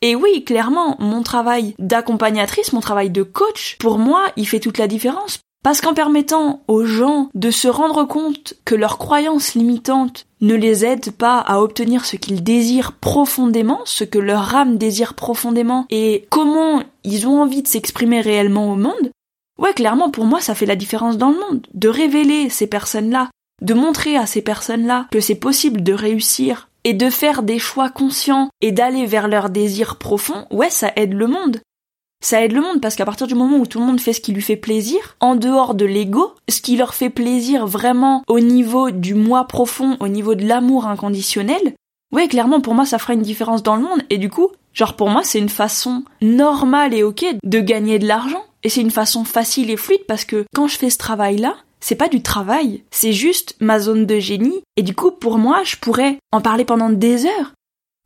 Et 0.00 0.14
oui, 0.14 0.44
clairement, 0.44 0.96
mon 1.00 1.22
travail 1.22 1.74
d'accompagnatrice, 1.78 2.72
mon 2.72 2.80
travail 2.80 3.10
de 3.10 3.24
coach, 3.24 3.76
pour 3.80 3.98
moi, 3.98 4.26
il 4.36 4.46
fait 4.46 4.60
toute 4.60 4.78
la 4.78 4.86
différence. 4.86 5.40
Parce 5.64 5.80
qu'en 5.80 5.92
permettant 5.92 6.62
aux 6.68 6.84
gens 6.84 7.30
de 7.34 7.50
se 7.50 7.66
rendre 7.66 8.04
compte 8.04 8.54
que 8.64 8.76
leurs 8.76 8.96
croyances 8.96 9.54
limitantes 9.54 10.26
ne 10.40 10.54
les 10.54 10.84
aident 10.84 11.10
pas 11.10 11.38
à 11.38 11.60
obtenir 11.60 12.04
ce 12.04 12.14
qu'ils 12.14 12.44
désirent 12.44 12.92
profondément, 12.92 13.80
ce 13.84 14.04
que 14.04 14.20
leur 14.20 14.54
âme 14.54 14.78
désire 14.78 15.14
profondément, 15.14 15.86
et 15.90 16.26
comment 16.30 16.82
ils 17.02 17.26
ont 17.26 17.42
envie 17.42 17.62
de 17.62 17.68
s'exprimer 17.68 18.20
réellement 18.20 18.72
au 18.72 18.76
monde, 18.76 19.10
ouais, 19.58 19.72
clairement, 19.72 20.10
pour 20.10 20.26
moi, 20.26 20.40
ça 20.40 20.54
fait 20.54 20.64
la 20.64 20.76
différence 20.76 21.18
dans 21.18 21.30
le 21.30 21.40
monde. 21.40 21.66
De 21.74 21.88
révéler 21.88 22.50
ces 22.50 22.68
personnes-là 22.68 23.28
de 23.62 23.74
montrer 23.74 24.16
à 24.16 24.26
ces 24.26 24.42
personnes-là 24.42 25.06
que 25.10 25.20
c'est 25.20 25.34
possible 25.34 25.82
de 25.82 25.92
réussir 25.92 26.68
et 26.84 26.94
de 26.94 27.10
faire 27.10 27.42
des 27.42 27.58
choix 27.58 27.90
conscients 27.90 28.48
et 28.60 28.72
d'aller 28.72 29.06
vers 29.06 29.28
leurs 29.28 29.50
désirs 29.50 29.96
profonds, 29.96 30.46
ouais, 30.50 30.70
ça 30.70 30.92
aide 30.96 31.12
le 31.12 31.26
monde. 31.26 31.60
Ça 32.20 32.42
aide 32.42 32.52
le 32.52 32.60
monde 32.60 32.80
parce 32.80 32.96
qu'à 32.96 33.04
partir 33.04 33.26
du 33.26 33.34
moment 33.34 33.58
où 33.58 33.66
tout 33.66 33.78
le 33.78 33.86
monde 33.86 34.00
fait 34.00 34.12
ce 34.12 34.20
qui 34.20 34.32
lui 34.32 34.42
fait 34.42 34.56
plaisir, 34.56 35.16
en 35.20 35.36
dehors 35.36 35.74
de 35.74 35.84
l'ego, 35.84 36.32
ce 36.48 36.60
qui 36.60 36.76
leur 36.76 36.94
fait 36.94 37.10
plaisir 37.10 37.66
vraiment 37.66 38.24
au 38.26 38.40
niveau 38.40 38.90
du 38.90 39.14
moi 39.14 39.44
profond, 39.46 39.96
au 40.00 40.08
niveau 40.08 40.34
de 40.34 40.46
l'amour 40.46 40.86
inconditionnel, 40.86 41.74
ouais, 42.12 42.26
clairement 42.26 42.60
pour 42.60 42.74
moi 42.74 42.86
ça 42.86 42.98
fera 42.98 43.12
une 43.12 43.22
différence 43.22 43.62
dans 43.62 43.76
le 43.76 43.82
monde 43.82 44.02
et 44.10 44.18
du 44.18 44.30
coup, 44.30 44.48
genre 44.72 44.96
pour 44.96 45.10
moi 45.10 45.22
c'est 45.22 45.38
une 45.38 45.48
façon 45.48 46.02
normale 46.20 46.92
et 46.92 47.04
ok 47.04 47.24
de 47.44 47.60
gagner 47.60 47.98
de 47.98 48.08
l'argent. 48.08 48.42
Et 48.64 48.68
c'est 48.68 48.80
une 48.80 48.90
façon 48.90 49.22
facile 49.22 49.70
et 49.70 49.76
fluide 49.76 50.04
parce 50.08 50.24
que 50.24 50.44
quand 50.52 50.66
je 50.66 50.76
fais 50.76 50.90
ce 50.90 50.98
travail-là, 50.98 51.54
c'est 51.80 51.94
pas 51.94 52.08
du 52.08 52.22
travail, 52.22 52.84
c'est 52.90 53.12
juste 53.12 53.56
ma 53.60 53.78
zone 53.78 54.06
de 54.06 54.18
génie, 54.18 54.62
et 54.76 54.82
du 54.82 54.94
coup, 54.94 55.10
pour 55.10 55.38
moi, 55.38 55.62
je 55.64 55.76
pourrais 55.76 56.18
en 56.32 56.40
parler 56.40 56.64
pendant 56.64 56.90
des 56.90 57.26
heures. 57.26 57.52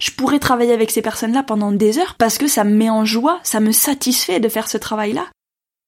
Je 0.01 0.11
pourrais 0.11 0.41
travailler 0.41 0.73
avec 0.73 0.91
ces 0.91 1.03
personnes-là 1.03 1.45
pendant 1.45 1.71
des 1.71 1.99
heures 1.99 2.17
parce 2.19 2.37
que 2.37 2.49
ça 2.49 2.65
me 2.65 2.75
met 2.75 2.91
en 2.91 3.05
joie, 3.05 3.39
ça 3.45 3.61
me 3.61 3.71
satisfait 3.71 4.41
de 4.41 4.49
faire 4.49 4.69
ce 4.69 4.77
travail-là. 4.77 5.29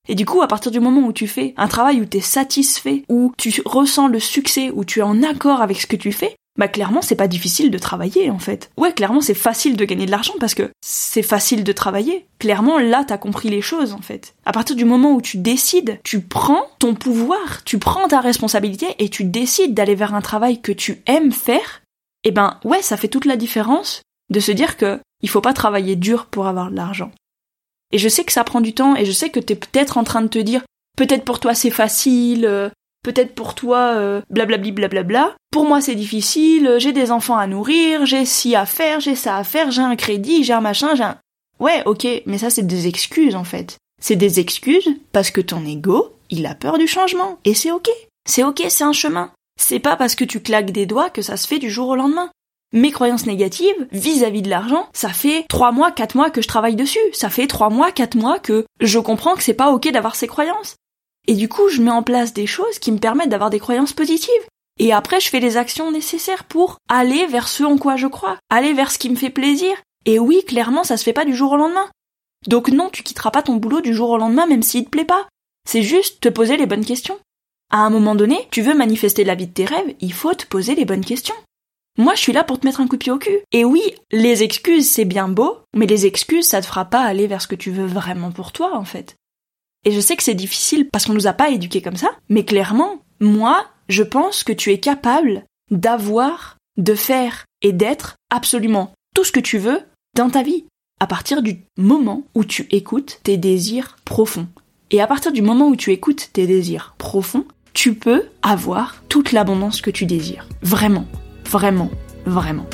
Et 0.09 0.15
du 0.15 0.25
coup, 0.25 0.43
à 0.43 0.47
partir 0.47 0.71
du 0.71 0.81
moment 0.81 1.07
où 1.07 1.13
tu 1.13 1.27
fais 1.27 1.55
un 1.57 1.67
travail 1.67 2.01
où 2.01 2.05
tu 2.05 2.19
es 2.19 2.21
satisfait, 2.21 3.05
où 3.09 3.33
tu 3.39 3.53
ressens 3.65 4.07
le 4.07 4.21
succès, 4.21 4.71
où 4.73 4.85
tu 4.85 5.01
es 5.01 5.03
en 5.03 5.23
accord 5.23 5.63
avec 5.63 5.81
ce 5.81 5.87
que 5.87 5.97
tu 5.97 6.13
fais, 6.13 6.37
bah 6.57 6.69
clairement 6.69 7.03
c'est 7.03 7.17
pas 7.17 7.29
difficile 7.29 7.71
de 7.71 7.79
travailler 7.79 8.31
en 8.31 8.39
fait. 8.39 8.71
Ouais, 8.77 8.93
clairement 8.93 9.21
c'est 9.21 9.35
facile 9.35 9.77
de 9.77 9.85
gagner 9.85 10.07
de 10.07 10.11
l'argent 10.11 10.35
parce 10.39 10.55
que 10.55 10.71
c'est 10.81 11.23
facile 11.23 11.65
de 11.65 11.73
travailler. 11.73 12.27
Clairement 12.39 12.79
là 12.79 13.05
t'as 13.07 13.19
compris 13.19 13.51
les 13.51 13.61
choses 13.61 13.93
en 13.93 14.01
fait. 14.01 14.35
À 14.45 14.53
partir 14.53 14.77
du 14.77 14.85
moment 14.85 15.13
où 15.13 15.21
tu 15.21 15.39
décides, 15.39 15.99
tu 16.05 16.21
prends 16.21 16.67
ton 16.79 16.95
pouvoir, 16.95 17.65
tu 17.65 17.79
prends 17.79 18.07
ta 18.09 18.21
responsabilité 18.21 18.87
et 18.99 19.09
tu 19.09 19.25
décides 19.25 19.75
d'aller 19.75 19.95
vers 19.95 20.15
un 20.15 20.21
travail 20.21 20.61
que 20.61 20.73
tu 20.73 21.03
aimes 21.07 21.33
faire, 21.33 21.83
eh 22.23 22.31
ben 22.31 22.59
ouais 22.65 22.83
ça 22.83 22.97
fait 22.97 23.09
toute 23.09 23.25
la 23.25 23.37
différence 23.37 24.03
de 24.31 24.41
se 24.41 24.53
dire 24.53 24.77
que 24.77 25.01
il 25.23 25.29
faut 25.29 25.41
pas 25.41 25.55
travailler 25.55 25.97
dur 25.97 26.27
pour 26.27 26.47
avoir 26.47 26.71
de 26.71 26.77
l'argent. 26.77 27.11
Et 27.93 27.99
je 27.99 28.09
sais 28.09 28.25
que 28.25 28.33
ça 28.33 28.45
prend 28.45 28.61
du 28.61 28.75
temps 28.75 28.95
et 28.95 29.05
je 29.05 29.13
sais 29.13 29.31
que 29.31 29.41
t'es 29.41 29.55
peut-être 29.57 29.99
en 29.99 30.05
train 30.05 30.23
de 30.23 30.29
te 30.29 30.39
dire 30.39 30.63
peut-être 30.97 31.25
pour 31.25 31.41
toi 31.41 31.55
c'est 31.55 31.71
facile, 31.71 32.47
euh, 32.47 32.69
peut-être 33.05 33.37
pour 33.37 33.55
toi, 33.55 33.93
euh, 33.95 34.23
blablabli 34.31 34.73
blablabla. 34.73 35.37
Pour 35.53 35.65
moi, 35.65 35.81
c'est 35.81 35.95
difficile, 35.95 36.75
j'ai 36.79 36.93
des 36.93 37.13
enfants 37.13 37.37
à 37.37 37.47
nourrir, 37.47 38.05
j'ai 38.07 38.25
ci 38.25 38.57
à 38.57 38.67
faire, 38.67 38.99
j'ai 38.99 39.15
ça 39.15 39.37
à 39.37 39.45
faire, 39.45 39.71
j'ai 39.71 39.83
un 39.83 39.95
crédit, 39.95 40.43
j'ai 40.43 40.53
un 40.53 40.61
machin, 40.61 40.97
j'ai 40.97 41.05
un... 41.05 41.19
Ouais, 41.61 41.83
ok, 41.87 42.07
mais 42.27 42.39
ça 42.39 42.51
c'est 42.51 42.67
des 42.67 42.89
excuses 42.89 43.37
en 43.37 43.45
fait. 43.45 43.79
C'est 44.01 44.17
des 44.17 44.41
excuses 44.41 44.89
parce 45.13 45.31
que 45.31 45.41
ton 45.41 45.65
ego, 45.65 46.13
il 46.31 46.47
a 46.47 46.57
peur 46.57 46.79
du 46.79 46.89
changement. 46.89 47.39
Et 47.45 47.55
c'est 47.55 47.71
ok. 47.71 47.89
C'est 48.29 48.43
ok, 48.43 48.65
c'est 48.69 48.85
un 48.85 48.93
chemin. 48.93 49.31
C'est 49.57 49.79
pas 49.79 49.97
parce 49.97 50.17
que 50.17 50.25
tu 50.25 50.41
claques 50.41 50.73
des 50.73 50.87
doigts 50.87 51.11
que 51.11 51.23
ça 51.23 51.37
se 51.37 51.47
fait 51.47 51.61
du 51.61 51.71
jour 51.71 51.89
au 51.89 51.97
lendemain. 51.97 52.31
Mes 52.73 52.91
croyances 52.91 53.27
négatives 53.27 53.87
vis-à-vis 53.93 54.43
de 54.43 54.51
l'argent, 54.51 54.89
ça 54.93 55.11
fait 55.11 55.45
trois 55.49 55.71
mois, 55.71 55.93
quatre 55.93 56.17
mois 56.17 56.31
que 56.31 56.43
je 56.43 56.49
travaille 56.49 56.75
dessus. 56.75 56.99
Ça 57.13 57.31
fait 57.31 57.47
trois 57.47 57.71
mois, 57.71 57.93
quatre 57.93 58.17
mois 58.17 58.41
que 58.41 58.65
je 58.81 58.99
comprends 58.99 59.37
que 59.37 59.45
c'est 59.45 59.55
pas 59.55 59.71
ok 59.71 59.93
d'avoir 59.93 60.17
ces 60.17 60.27
croyances. 60.27 60.75
Et 61.27 61.35
du 61.35 61.49
coup, 61.49 61.69
je 61.69 61.81
mets 61.81 61.91
en 61.91 62.03
place 62.03 62.35
des 62.35 62.47
choses 62.47 62.79
qui 62.79 62.93
me 62.93 62.99
permettent 62.99 63.31
d'avoir 63.31 63.51
des 63.51 63.59
croyances 63.59 63.93
positives. 63.93 64.33
Et 64.79 64.93
après, 64.93 65.21
je 65.21 65.29
fais 65.29 65.41
les 65.41 65.57
actions 65.57 65.91
nécessaires 65.93 66.45
pour 66.45 66.79
aller 66.89 67.27
vers 67.27 67.49
ce 67.49 67.63
en 67.65 67.79
quoi 67.79 67.97
je 67.97 68.07
crois, 68.07 68.39
aller 68.51 68.73
vers 68.73 68.91
ce 68.91 68.99
qui 68.99 69.11
me 69.11 69.17
fait 69.17 69.31
plaisir. 69.31 69.75
Et 70.05 70.19
oui, 70.19 70.45
clairement, 70.47 70.85
ça 70.85 70.97
se 70.97 71.05
fait 71.05 71.13
pas 71.13 71.25
du 71.25 71.35
jour 71.35 71.53
au 71.53 71.57
lendemain. 71.57 71.89
Donc 72.47 72.69
non, 72.69 72.91
tu 72.91 73.03
quitteras 73.03 73.31
pas 73.31 73.43
ton 73.43 73.57
boulot 73.57 73.81
du 73.81 73.95
jour 73.95 74.11
au 74.11 74.19
lendemain 74.19 74.47
même 74.47 74.63
s'il 74.63 74.85
te 74.85 74.91
plaît 74.91 75.05
pas. 75.05 75.27
C'est 75.67 75.83
juste 75.83 76.21
te 76.21 76.29
poser 76.29 76.57
les 76.57 76.67
bonnes 76.67 76.85
questions. 76.85 77.19
À 77.71 77.79
un 77.79 77.91
moment 77.91 78.15
donné, 78.15 78.47
tu 78.51 78.61
veux 78.61 78.75
manifester 78.75 79.25
la 79.25 79.35
vie 79.35 79.47
de 79.47 79.53
tes 79.53 79.65
rêves, 79.65 79.95
il 80.01 80.13
faut 80.13 80.35
te 80.35 80.47
poser 80.47 80.75
les 80.75 80.85
bonnes 80.85 81.05
questions. 81.05 81.35
Moi, 81.97 82.15
je 82.15 82.21
suis 82.21 82.33
là 82.33 82.45
pour 82.45 82.59
te 82.59 82.67
mettre 82.67 82.81
un 82.81 82.89
coup 82.89 82.97
de 82.97 83.03
pied 83.03 83.13
au 83.13 83.19
cul. 83.19 83.39
Et 83.53 83.65
oui, 83.65 83.95
les 84.11 84.43
excuses, 84.43 84.89
c'est 84.89 85.05
bien 85.05 85.29
beau, 85.29 85.61
mais 85.75 85.87
les 85.87 86.07
excuses, 86.07 86.47
ça 86.47 86.61
te 86.61 86.67
fera 86.67 86.85
pas 86.85 87.01
aller 87.01 87.29
vers 87.29 87.41
ce 87.41 87.47
que 87.47 87.55
tu 87.55 87.71
veux 87.71 87.87
vraiment 87.87 88.33
pour 88.33 88.51
toi, 88.51 88.77
en 88.77 88.85
fait. 88.85 89.15
Et 89.85 89.93
je 89.93 90.01
sais 90.01 90.17
que 90.17 90.23
c'est 90.23 90.35
difficile 90.35 90.89
parce 90.91 91.07
qu'on 91.07 91.15
nous 91.15 91.27
a 91.27 91.33
pas 91.33 91.51
éduqués 91.51 91.83
comme 91.83 91.97
ça, 91.97 92.11
mais 92.29 92.45
clairement, 92.45 93.03
moi, 93.21 93.67
je 93.89 94.03
pense 94.03 94.45
que 94.45 94.53
tu 94.53 94.73
es 94.73 94.79
capable 94.79 95.45
d'avoir, 95.71 96.57
de 96.77 96.95
faire 96.95 97.45
et 97.63 97.73
d'être 97.73 98.17
absolument 98.31 98.93
tout 99.15 99.25
ce 99.25 99.33
que 99.33 99.41
tu 99.41 99.59
veux 99.59 99.81
dans 100.17 100.31
ta 100.31 100.43
vie 100.43 100.65
à 101.01 101.07
partir 101.07 101.43
du 101.43 101.59
moment 101.77 102.23
où 102.35 102.45
tu 102.45 102.67
écoutes 102.71 103.21
tes 103.25 103.37
désirs 103.37 103.97
profonds. 104.05 104.49
Et 104.91 105.01
à 105.01 105.07
partir 105.07 105.33
du 105.33 105.43
moment 105.43 105.69
où 105.69 105.77
tu 105.77 105.93
écoutes 105.93 106.31
tes 106.33 106.47
désirs 106.47 106.95
profonds, 106.99 107.45
tu 107.73 107.95
peux 107.95 108.25
avoir 108.43 109.03
toute 109.09 109.33
l'abondance 109.33 109.81
que 109.81 109.91
tu 109.91 110.07
désires. 110.07 110.49
Vraiment, 110.63 111.07
vraiment, 111.45 111.91
vraiment. 112.25 112.67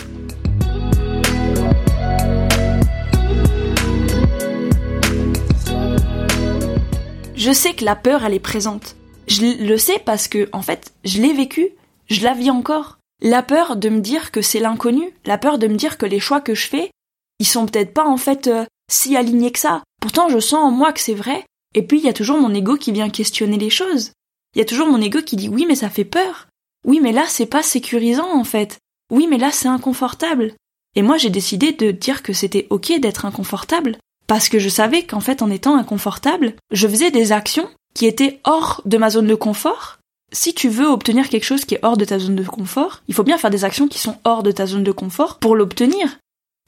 Je 7.40 7.52
sais 7.52 7.72
que 7.72 7.86
la 7.86 7.96
peur, 7.96 8.22
elle 8.22 8.34
est 8.34 8.38
présente. 8.38 8.96
Je 9.26 9.64
le 9.64 9.78
sais 9.78 9.98
parce 9.98 10.28
que, 10.28 10.50
en 10.52 10.60
fait, 10.60 10.92
je 11.04 11.22
l'ai 11.22 11.32
vécu, 11.32 11.70
je 12.10 12.22
la 12.22 12.34
vis 12.34 12.50
encore. 12.50 12.98
La 13.22 13.42
peur 13.42 13.76
de 13.76 13.88
me 13.88 14.00
dire 14.00 14.30
que 14.30 14.42
c'est 14.42 14.60
l'inconnu, 14.60 15.14
la 15.24 15.38
peur 15.38 15.56
de 15.56 15.66
me 15.66 15.76
dire 15.76 15.96
que 15.96 16.04
les 16.04 16.20
choix 16.20 16.42
que 16.42 16.54
je 16.54 16.68
fais, 16.68 16.90
ils 17.38 17.46
sont 17.46 17.64
peut-être 17.64 17.94
pas 17.94 18.04
en 18.04 18.18
fait 18.18 18.48
euh, 18.48 18.66
si 18.92 19.16
alignés 19.16 19.52
que 19.52 19.58
ça. 19.58 19.82
Pourtant, 20.02 20.28
je 20.28 20.38
sens 20.38 20.62
en 20.62 20.70
moi 20.70 20.92
que 20.92 21.00
c'est 21.00 21.14
vrai. 21.14 21.46
Et 21.74 21.82
puis, 21.82 21.96
il 21.96 22.04
y 22.04 22.10
a 22.10 22.12
toujours 22.12 22.36
mon 22.36 22.52
ego 22.52 22.76
qui 22.76 22.92
vient 22.92 23.08
questionner 23.08 23.56
les 23.56 23.70
choses. 23.70 24.12
Il 24.54 24.58
y 24.58 24.62
a 24.62 24.66
toujours 24.66 24.88
mon 24.88 25.00
ego 25.00 25.22
qui 25.22 25.36
dit 25.36 25.48
oui, 25.48 25.64
mais 25.66 25.76
ça 25.76 25.88
fait 25.88 26.04
peur. 26.04 26.46
Oui, 26.86 27.00
mais 27.00 27.12
là, 27.12 27.24
c'est 27.26 27.46
pas 27.46 27.62
sécurisant, 27.62 28.38
en 28.38 28.44
fait. 28.44 28.76
Oui, 29.10 29.26
mais 29.26 29.38
là, 29.38 29.50
c'est 29.50 29.66
inconfortable. 29.66 30.52
Et 30.94 31.00
moi, 31.00 31.16
j'ai 31.16 31.30
décidé 31.30 31.72
de 31.72 31.90
dire 31.90 32.22
que 32.22 32.34
c'était 32.34 32.66
ok 32.68 33.00
d'être 33.00 33.24
inconfortable. 33.24 33.96
Parce 34.30 34.48
que 34.48 34.60
je 34.60 34.68
savais 34.68 35.02
qu'en 35.02 35.18
fait, 35.18 35.42
en 35.42 35.50
étant 35.50 35.76
inconfortable, 35.76 36.54
je 36.70 36.86
faisais 36.86 37.10
des 37.10 37.32
actions 37.32 37.68
qui 37.94 38.06
étaient 38.06 38.38
hors 38.44 38.80
de 38.84 38.96
ma 38.96 39.10
zone 39.10 39.26
de 39.26 39.34
confort. 39.34 39.98
Si 40.30 40.54
tu 40.54 40.68
veux 40.68 40.86
obtenir 40.86 41.28
quelque 41.28 41.42
chose 41.42 41.64
qui 41.64 41.74
est 41.74 41.84
hors 41.84 41.96
de 41.96 42.04
ta 42.04 42.20
zone 42.20 42.36
de 42.36 42.44
confort, 42.44 43.02
il 43.08 43.14
faut 43.14 43.24
bien 43.24 43.38
faire 43.38 43.50
des 43.50 43.64
actions 43.64 43.88
qui 43.88 43.98
sont 43.98 44.18
hors 44.22 44.44
de 44.44 44.52
ta 44.52 44.66
zone 44.66 44.84
de 44.84 44.92
confort 44.92 45.40
pour 45.40 45.56
l'obtenir. 45.56 46.18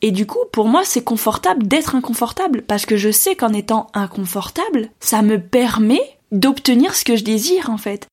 Et 0.01 0.11
du 0.11 0.27
coup, 0.27 0.41
pour 0.51 0.67
moi, 0.67 0.83
c'est 0.85 1.05
confortable 1.05 1.69
d'être 1.69 1.95
inconfortable, 1.95 2.63
parce 2.63 2.85
que 2.85 2.97
je 2.97 3.13
sais 3.13 3.37
qu'en 3.37 3.53
étant 3.53 3.87
inconfortable, 3.95 4.91
ça 4.99 5.23
me 5.23 5.41
permet 5.41 6.03
d'obtenir 6.33 6.97
ce 6.97 7.05
que 7.05 7.15
je 7.15 7.23
désire, 7.23 7.71
en 7.71 7.79
fait. 7.79 8.09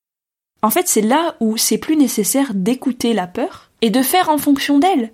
En 0.62 0.70
fait, 0.70 0.88
c'est 0.88 1.02
là 1.02 1.36
où 1.40 1.58
c'est 1.58 1.80
plus 1.80 1.96
nécessaire 1.96 2.54
d'écouter 2.54 3.14
la 3.14 3.26
peur 3.26 3.72
et 3.82 3.90
de 3.90 4.04
faire 4.04 4.30
en 4.30 4.38
fonction 4.38 4.78
d'elle. 4.78 5.12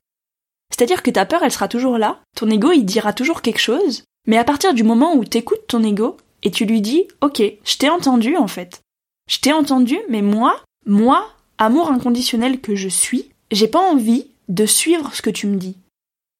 C'est-à-dire 0.71 1.03
que 1.03 1.11
ta 1.11 1.25
peur, 1.25 1.41
elle 1.41 1.53
sera 1.53 1.69
toujours 1.69 1.97
là, 1.97 2.19
ton 2.35 2.49
ego, 2.49 2.73
il 2.73 2.83
dira 2.83 3.13
toujours 3.13 3.41
quelque 3.41 3.61
chose, 3.61 4.03
mais 4.27 4.38
à 4.38 4.44
partir 4.44 4.74
du 4.74 4.84
moment 4.84 5.15
où 5.15 5.25
t'écoutes 5.25 5.67
ton 5.67 5.84
ego 5.84 6.17
et 6.44 6.51
tu 6.51 6.65
lui 6.65 6.82
dis, 6.82 7.08
ok, 7.22 7.41
je 7.63 7.77
t'ai 7.77 7.89
entendu, 7.89 8.38
en 8.38 8.48
fait. 8.48 8.82
Je 9.29 9.39
t'ai 9.39 9.53
entendu, 9.53 9.98
mais 10.10 10.22
moi, 10.22 10.62
moi, 10.86 11.27
amour 11.58 11.89
inconditionnel 11.89 12.60
que 12.60 12.75
je 12.75 12.89
suis, 12.89 13.29
j'ai 13.51 13.67
pas 13.67 13.79
envie 13.79 14.27
de 14.50 14.65
suivre 14.65 15.13
ce 15.15 15.22
que 15.22 15.29
tu 15.29 15.48
me 15.48 15.58
dis 15.58 15.77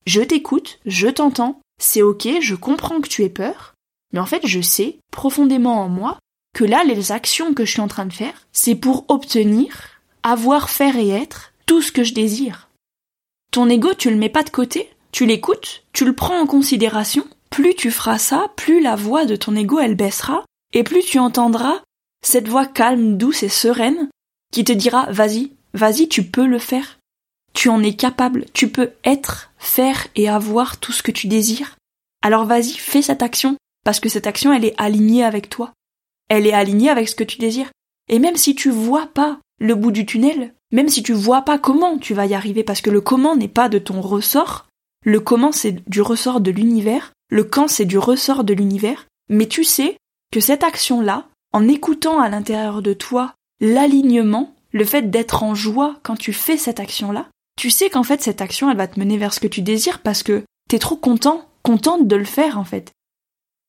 je 0.06 0.22
t'écoute, 0.22 0.80
je 0.86 1.08
t'entends, 1.08 1.60
c'est 1.80 2.02
ok, 2.02 2.28
je 2.40 2.56
comprends 2.56 3.02
que 3.02 3.10
tu 3.10 3.24
aies 3.24 3.30
peur, 3.30 3.74
mais 4.14 4.20
en 4.20 4.26
fait 4.26 4.46
je 4.46 4.62
sais 4.62 5.00
profondément 5.12 5.82
en 5.82 5.90
moi 5.90 6.20
que 6.54 6.64
là 6.64 6.84
les 6.84 7.12
actions 7.12 7.54
que 7.54 7.66
je 7.66 7.72
suis 7.72 7.82
en 7.82 7.88
train 7.88 8.06
de 8.06 8.14
faire, 8.14 8.48
c'est 8.52 8.76
pour 8.76 9.06
obtenir, 9.08 10.00
avoir, 10.24 10.70
faire 10.70 10.96
et 10.96 11.10
être 11.10 11.54
tout 11.66 11.82
ce 11.82 11.92
que 11.92 12.04
je 12.04 12.14
désire. 12.14 12.70
Ton 13.52 13.70
ego, 13.70 13.94
tu 13.94 14.10
le 14.10 14.16
mets 14.16 14.30
pas 14.30 14.44
de 14.44 14.50
côté, 14.50 14.90
tu 15.12 15.26
l'écoutes, 15.26 15.84
tu 15.92 16.06
le 16.06 16.14
prends 16.14 16.40
en 16.40 16.46
considération, 16.46 17.26
plus 17.56 17.74
tu 17.74 17.90
feras 17.90 18.18
ça, 18.18 18.48
plus 18.58 18.82
la 18.82 18.98
voix 18.98 19.24
de 19.24 19.38
ton 19.38 19.56
ego 19.56 19.80
elle 19.80 19.96
baissera, 19.96 20.44
et 20.74 20.84
plus 20.84 21.04
tu 21.04 21.20
entendras 21.20 21.82
cette 22.22 22.50
voix 22.50 22.66
calme, 22.66 23.16
douce 23.16 23.44
et 23.44 23.50
sereine 23.50 24.10
qui 24.52 24.66
te 24.66 24.74
dira 24.74 25.08
vas-y, 25.10 25.54
vas-y, 25.74 26.10
tu 26.10 26.24
peux 26.24 26.46
le 26.46 26.60
faire. 26.60 27.00
Tu 27.54 27.70
en 27.70 27.82
es 27.82 27.94
capable, 27.94 28.44
tu 28.52 28.68
peux 28.68 28.92
être, 29.06 29.52
faire 29.58 30.06
et 30.16 30.28
avoir 30.28 30.82
tout 30.82 30.92
ce 30.92 31.02
que 31.02 31.14
tu 31.14 31.28
désires. 31.28 31.78
Alors 32.22 32.44
vas-y, 32.44 32.74
fais 32.74 33.02
cette 33.02 33.24
action, 33.24 33.56
parce 33.86 34.02
que 34.02 34.10
cette 34.10 34.28
action, 34.28 34.52
elle 34.52 34.66
est 34.66 34.76
alignée 34.78 35.24
avec 35.24 35.48
toi. 35.48 35.72
Elle 36.28 36.48
est 36.48 36.54
alignée 36.54 36.90
avec 36.90 37.08
ce 37.08 37.16
que 37.16 37.24
tu 37.24 37.38
désires. 37.38 37.72
Et 38.10 38.20
même 38.20 38.36
si 38.36 38.54
tu 38.54 38.70
vois 38.70 39.08
pas 39.08 39.40
le 39.62 39.76
bout 39.76 39.92
du 39.92 40.06
tunnel, 40.06 40.54
même 40.74 40.90
si 40.90 41.04
tu 41.04 41.14
vois 41.14 41.44
pas 41.44 41.58
comment 41.58 41.98
tu 42.00 42.14
vas 42.14 42.26
y 42.26 42.34
arriver, 42.34 42.66
parce 42.66 42.82
que 42.82 42.90
le 42.90 43.00
comment 43.00 43.38
n'est 43.38 43.48
pas 43.48 43.70
de 43.70 43.80
ton 43.80 44.02
ressort, 44.02 44.66
le 45.06 45.22
comment 45.22 45.54
c'est 45.54 45.90
du 45.90 46.02
ressort 46.02 46.42
de 46.42 46.52
l'univers, 46.52 47.14
le 47.30 47.44
quand 47.44 47.68
c'est 47.68 47.86
du 47.86 47.98
ressort 47.98 48.44
de 48.44 48.54
l'univers, 48.54 49.08
mais 49.30 49.48
tu 49.48 49.64
sais 49.64 49.98
que 50.32 50.40
cette 50.40 50.64
action-là, 50.64 51.28
en 51.54 51.68
écoutant 51.68 52.20
à 52.20 52.30
l'intérieur 52.30 52.82
de 52.82 52.94
toi 52.94 53.34
l'alignement, 53.60 54.54
le 54.72 54.86
fait 54.86 55.10
d'être 55.10 55.44
en 55.44 55.56
joie 55.56 56.00
quand 56.04 56.18
tu 56.18 56.34
fais 56.34 56.58
cette 56.58 56.80
action-là, 56.80 57.30
tu 57.58 57.70
sais 57.70 57.90
qu'en 57.90 58.04
fait 58.04 58.22
cette 58.22 58.42
action 58.42 58.70
elle 58.70 58.78
va 58.78 58.88
te 58.88 59.00
mener 59.00 59.18
vers 59.18 59.34
ce 59.34 59.40
que 59.40 59.48
tu 59.48 59.62
désires 59.62 60.02
parce 60.02 60.24
que 60.24 60.44
t'es 60.68 60.80
trop 60.80 60.98
content, 60.98 61.48
contente 61.64 62.08
de 62.08 62.16
le 62.16 62.26
faire 62.26 62.60
en 62.60 62.66
fait. 62.66 62.92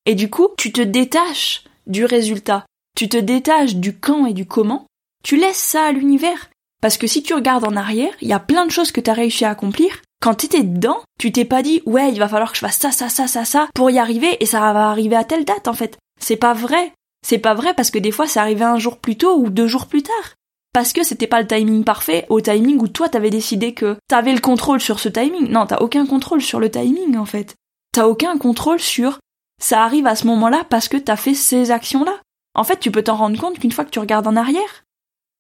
Et 0.07 0.15
du 0.15 0.31
coup, 0.31 0.49
tu 0.57 0.73
te 0.73 0.81
détaches 0.81 1.65
du 1.87 2.05
résultat, 2.05 2.67
tu 2.97 3.09
te 3.09 3.17
détaches 3.17 3.77
du 3.77 3.97
quand 3.97 4.27
et 4.27 4.33
du 4.33 4.47
comment, 4.47 4.87
tu 5.23 5.37
laisses 5.37 5.57
ça 5.57 5.85
à 5.85 5.93
l'univers. 5.93 6.51
Parce 6.81 6.99
que 6.99 7.07
si 7.07 7.23
tu 7.23 7.35
regardes 7.35 7.65
en 7.65 7.77
arrière, 7.77 8.13
il 8.21 8.29
y 8.29 8.33
a 8.33 8.39
plein 8.41 8.67
de 8.67 8.71
choses 8.71 8.93
que 8.93 9.01
t'as 9.01 9.13
réussi 9.13 9.45
à 9.45 9.51
accomplir. 9.51 10.03
Quand 10.21 10.35
t'étais 10.35 10.63
dedans, 10.63 11.01
tu 11.19 11.33
t'es 11.33 11.45
pas 11.45 11.63
dit 11.63 11.83
ouais 11.87 12.11
il 12.11 12.19
va 12.19 12.29
falloir 12.29 12.51
que 12.51 12.57
je 12.57 12.63
fasse 12.63 12.79
ça, 12.79 12.91
ça, 12.91 13.09
ça, 13.09 13.27
ça, 13.27 13.45
ça 13.45 13.69
pour 13.75 13.91
y 13.91 13.99
arriver 13.99 14.37
et 14.41 14.47
ça 14.47 14.61
va 14.73 14.89
arriver 14.89 15.17
à 15.17 15.25
telle 15.25 15.45
date 15.45 15.69
en 15.69 15.75
fait. 15.75 15.99
C'est 16.21 16.37
pas 16.37 16.55
vrai. 16.55 16.93
C'est 17.27 17.39
pas 17.39 17.55
vrai 17.55 17.75
parce 17.75 17.91
que 17.91 17.99
des 17.99 18.13
fois 18.13 18.27
c'est 18.27 18.41
arrivé 18.41 18.65
un 18.65 18.79
jour 18.79 18.99
plus 18.99 19.17
tôt 19.17 19.37
ou 19.37 19.51
deux 19.51 19.67
jours 19.67 19.87
plus 19.87 20.03
tard 20.03 20.35
parce 20.73 20.93
que 20.93 21.05
c'était 21.05 21.27
pas 21.27 21.41
le 21.41 21.47
timing 21.47 21.85
parfait, 21.85 22.27
au 22.29 22.43
timing 22.43 22.79
où 22.79 22.87
toi 22.87 23.09
t'avais 23.09 23.31
décidé 23.31 23.73
que 23.73 23.97
t'avais 24.09 24.35
le 24.35 24.41
contrôle 24.41 24.81
sur 24.81 25.01
ce 25.01 25.09
timing. 25.09 25.49
Non, 25.49 25.65
t'as 25.65 25.79
aucun 25.79 26.05
contrôle 26.05 26.43
sur 26.43 26.61
le 26.61 26.71
timing 26.71 27.17
en 27.17 27.25
fait. 27.25 27.55
T'as 27.93 28.07
aucun 28.07 28.37
contrôle 28.37 28.79
sur 28.79 29.19
ça 29.59 29.83
arrive 29.83 30.07
à 30.07 30.17
ce 30.17 30.27
moment-là 30.27 30.65
parce 30.69 30.89
que 30.89 30.97
t'as 30.97 31.17
fait 31.17 31.35
ces 31.35 31.71
actions-là. 31.71 32.21
En 32.55 32.65
fait, 32.65 32.79
tu 32.79 32.91
peux 32.91 33.03
t'en 33.03 33.17
rendre 33.17 33.41
compte 33.41 33.59
qu'une 33.59 33.73
fois 33.73 33.85
que 33.85 33.91
tu 33.91 33.99
regardes 33.99 34.27
en 34.27 34.37
arrière. 34.37 34.85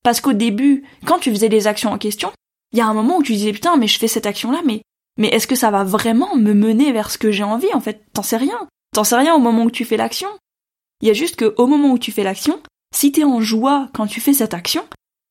Parce 0.03 0.21
qu'au 0.21 0.33
début, 0.33 0.85
quand 1.05 1.19
tu 1.19 1.31
faisais 1.31 1.49
les 1.49 1.67
actions 1.67 1.93
en 1.93 1.99
question, 1.99 2.33
il 2.77 2.81
y 2.81 2.83
a 2.83 2.87
un 2.87 2.95
moment 2.95 3.17
où 3.17 3.23
tu 3.23 3.33
disais 3.33 3.53
putain, 3.53 3.77
mais 3.77 3.87
je 3.87 3.99
fais 3.99 4.07
cette 4.07 4.27
action-là, 4.27 4.61
mais 4.67 4.83
mais 5.17 5.29
est-ce 5.29 5.47
que 5.47 5.55
ça 5.55 5.71
va 5.71 5.83
vraiment 5.83 6.37
me 6.37 6.53
mener 6.53 6.93
vers 6.93 7.11
ce 7.11 7.17
que 7.17 7.31
j'ai 7.31 7.43
envie 7.43 7.73
En 7.73 7.81
fait, 7.81 8.05
t'en 8.13 8.23
sais 8.23 8.37
rien. 8.37 8.69
T'en 8.95 9.03
sais 9.03 9.17
rien 9.17 9.35
au 9.35 9.39
moment 9.39 9.65
où 9.65 9.71
tu 9.71 9.87
fais 9.87 9.97
l'action. 9.97 10.29
Il 11.01 11.09
y 11.09 11.11
a 11.11 11.15
juste 11.15 11.37
que 11.37 11.55
au 11.57 11.67
moment 11.67 11.93
où 11.93 11.99
tu 11.99 12.13
fais 12.13 12.23
l'action, 12.23 12.61
si 12.95 13.13
t'es 13.13 13.25
en 13.25 13.41
joie 13.41 13.89
quand 13.95 14.07
tu 14.07 14.21
fais 14.21 14.35
cette 14.35 14.53
action, 14.53 14.85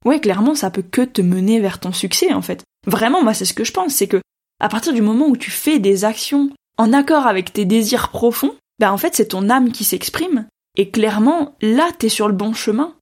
ouais, 0.05 0.19
clairement, 0.19 0.55
ça 0.55 0.71
peut 0.71 0.81
que 0.81 1.01
te 1.01 1.21
mener 1.21 1.59
vers 1.59 1.79
ton 1.79 1.93
succès, 1.93 2.33
en 2.33 2.41
fait. 2.41 2.63
Vraiment, 2.87 3.23
moi, 3.23 3.35
c'est 3.35 3.45
ce 3.45 3.53
que 3.53 3.63
je 3.63 3.73
pense, 3.73 3.93
c'est 3.93 4.07
que, 4.07 4.21
à 4.59 4.67
partir 4.67 4.91
du 4.91 5.03
moment 5.03 5.27
où 5.27 5.37
tu 5.37 5.51
fais 5.51 5.77
des 5.77 6.03
actions 6.03 6.49
en 6.79 6.93
accord 6.93 7.27
avec 7.27 7.53
tes 7.53 7.65
désirs 7.65 8.09
profonds, 8.09 8.55
ben, 8.79 8.91
en 8.91 8.97
fait, 8.97 9.15
c'est 9.15 9.27
ton 9.29 9.51
âme 9.51 9.71
qui 9.71 9.83
s'exprime. 9.83 10.47
Et 10.77 10.89
clairement, 10.89 11.55
là, 11.61 11.91
t'es 11.97 12.09
sur 12.09 12.27
le 12.27 12.33
bon 12.33 12.53
chemin. 12.53 12.95